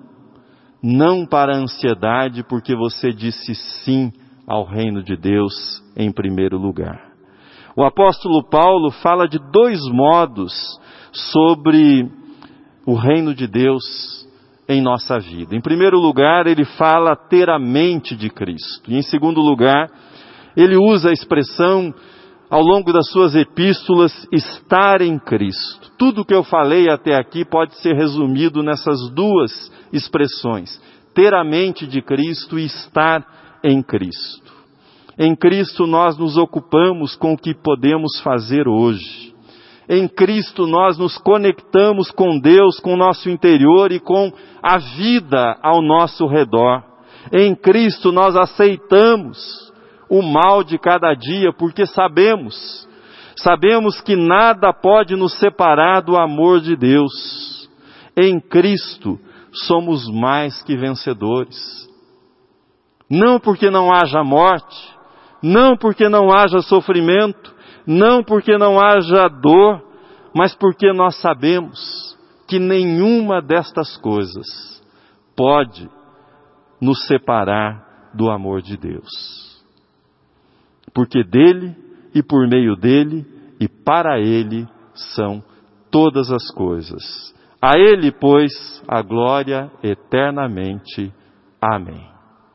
não 0.82 1.24
para 1.24 1.54
a 1.54 1.58
ansiedade, 1.58 2.42
porque 2.42 2.74
você 2.74 3.12
disse 3.12 3.54
sim 3.84 4.12
ao 4.48 4.64
reino 4.64 5.00
de 5.00 5.16
Deus 5.16 5.80
em 5.96 6.10
primeiro 6.10 6.58
lugar. 6.58 7.12
O 7.76 7.84
apóstolo 7.84 8.48
Paulo 8.48 8.90
fala 8.90 9.28
de 9.28 9.38
dois 9.52 9.78
modos 9.92 10.52
sobre 11.12 12.10
o 12.84 12.96
reino 12.96 13.32
de 13.32 13.46
Deus 13.46 14.26
em 14.68 14.82
nossa 14.82 15.20
vida. 15.20 15.54
Em 15.54 15.60
primeiro 15.60 16.00
lugar, 16.00 16.48
ele 16.48 16.64
fala 16.64 17.14
ter 17.14 17.48
a 17.48 17.60
mente 17.60 18.16
de 18.16 18.28
Cristo. 18.28 18.90
E 18.90 18.96
em 18.96 19.02
segundo 19.02 19.40
lugar, 19.40 19.88
ele 20.56 20.76
usa 20.76 21.10
a 21.10 21.12
expressão 21.12 21.94
ao 22.50 22.62
longo 22.62 22.92
das 22.92 23.10
suas 23.10 23.34
epístolas 23.34 24.26
estar 24.32 25.00
em 25.00 25.18
Cristo. 25.18 25.90
Tudo 25.98 26.22
o 26.22 26.24
que 26.24 26.34
eu 26.34 26.42
falei 26.42 26.88
até 26.88 27.14
aqui 27.14 27.44
pode 27.44 27.76
ser 27.80 27.94
resumido 27.94 28.62
nessas 28.62 29.10
duas 29.10 29.70
expressões: 29.92 30.80
ter 31.14 31.34
a 31.34 31.44
mente 31.44 31.86
de 31.86 32.00
Cristo 32.00 32.58
e 32.58 32.64
estar 32.64 33.24
em 33.62 33.82
Cristo. 33.82 34.48
Em 35.18 35.34
Cristo 35.34 35.86
nós 35.86 36.16
nos 36.16 36.36
ocupamos 36.36 37.16
com 37.16 37.32
o 37.32 37.36
que 37.36 37.52
podemos 37.54 38.20
fazer 38.20 38.68
hoje. 38.68 39.34
Em 39.88 40.06
Cristo 40.06 40.66
nós 40.66 40.96
nos 40.98 41.18
conectamos 41.18 42.10
com 42.10 42.38
Deus, 42.38 42.78
com 42.78 42.94
o 42.94 42.96
nosso 42.96 43.28
interior 43.28 43.90
e 43.90 43.98
com 43.98 44.32
a 44.62 44.78
vida 44.78 45.58
ao 45.62 45.82
nosso 45.82 46.26
redor. 46.26 46.84
Em 47.32 47.54
Cristo 47.54 48.12
nós 48.12 48.36
aceitamos 48.36 49.67
o 50.08 50.22
mal 50.22 50.64
de 50.64 50.78
cada 50.78 51.14
dia 51.14 51.52
porque 51.52 51.86
sabemos, 51.86 52.88
sabemos 53.36 54.00
que 54.00 54.16
nada 54.16 54.72
pode 54.72 55.14
nos 55.16 55.38
separar 55.38 56.00
do 56.00 56.16
amor 56.16 56.60
de 56.60 56.76
Deus. 56.76 57.68
Em 58.16 58.40
Cristo 58.40 59.18
somos 59.52 60.08
mais 60.10 60.62
que 60.62 60.76
vencedores. 60.76 61.88
Não 63.10 63.38
porque 63.40 63.70
não 63.70 63.92
haja 63.92 64.22
morte, 64.22 64.76
não 65.42 65.76
porque 65.76 66.08
não 66.08 66.32
haja 66.32 66.60
sofrimento, 66.60 67.54
não 67.86 68.22
porque 68.22 68.58
não 68.58 68.78
haja 68.78 69.28
dor, 69.28 69.82
mas 70.34 70.54
porque 70.54 70.92
nós 70.92 71.20
sabemos 71.20 72.16
que 72.46 72.58
nenhuma 72.58 73.40
destas 73.40 73.96
coisas 73.98 74.46
pode 75.36 75.88
nos 76.80 77.06
separar 77.06 78.10
do 78.14 78.30
amor 78.30 78.62
de 78.62 78.76
Deus. 78.76 79.47
Porque 80.92 81.22
dele 81.22 81.74
e 82.14 82.22
por 82.22 82.48
meio 82.48 82.76
dele 82.76 83.26
e 83.60 83.68
para 83.68 84.18
ele 84.20 84.66
são 85.14 85.42
todas 85.90 86.30
as 86.30 86.50
coisas. 86.52 87.34
A 87.60 87.76
Ele, 87.76 88.12
pois, 88.12 88.52
a 88.86 89.02
glória 89.02 89.70
eternamente. 89.82 91.12
Amém. 91.60 92.07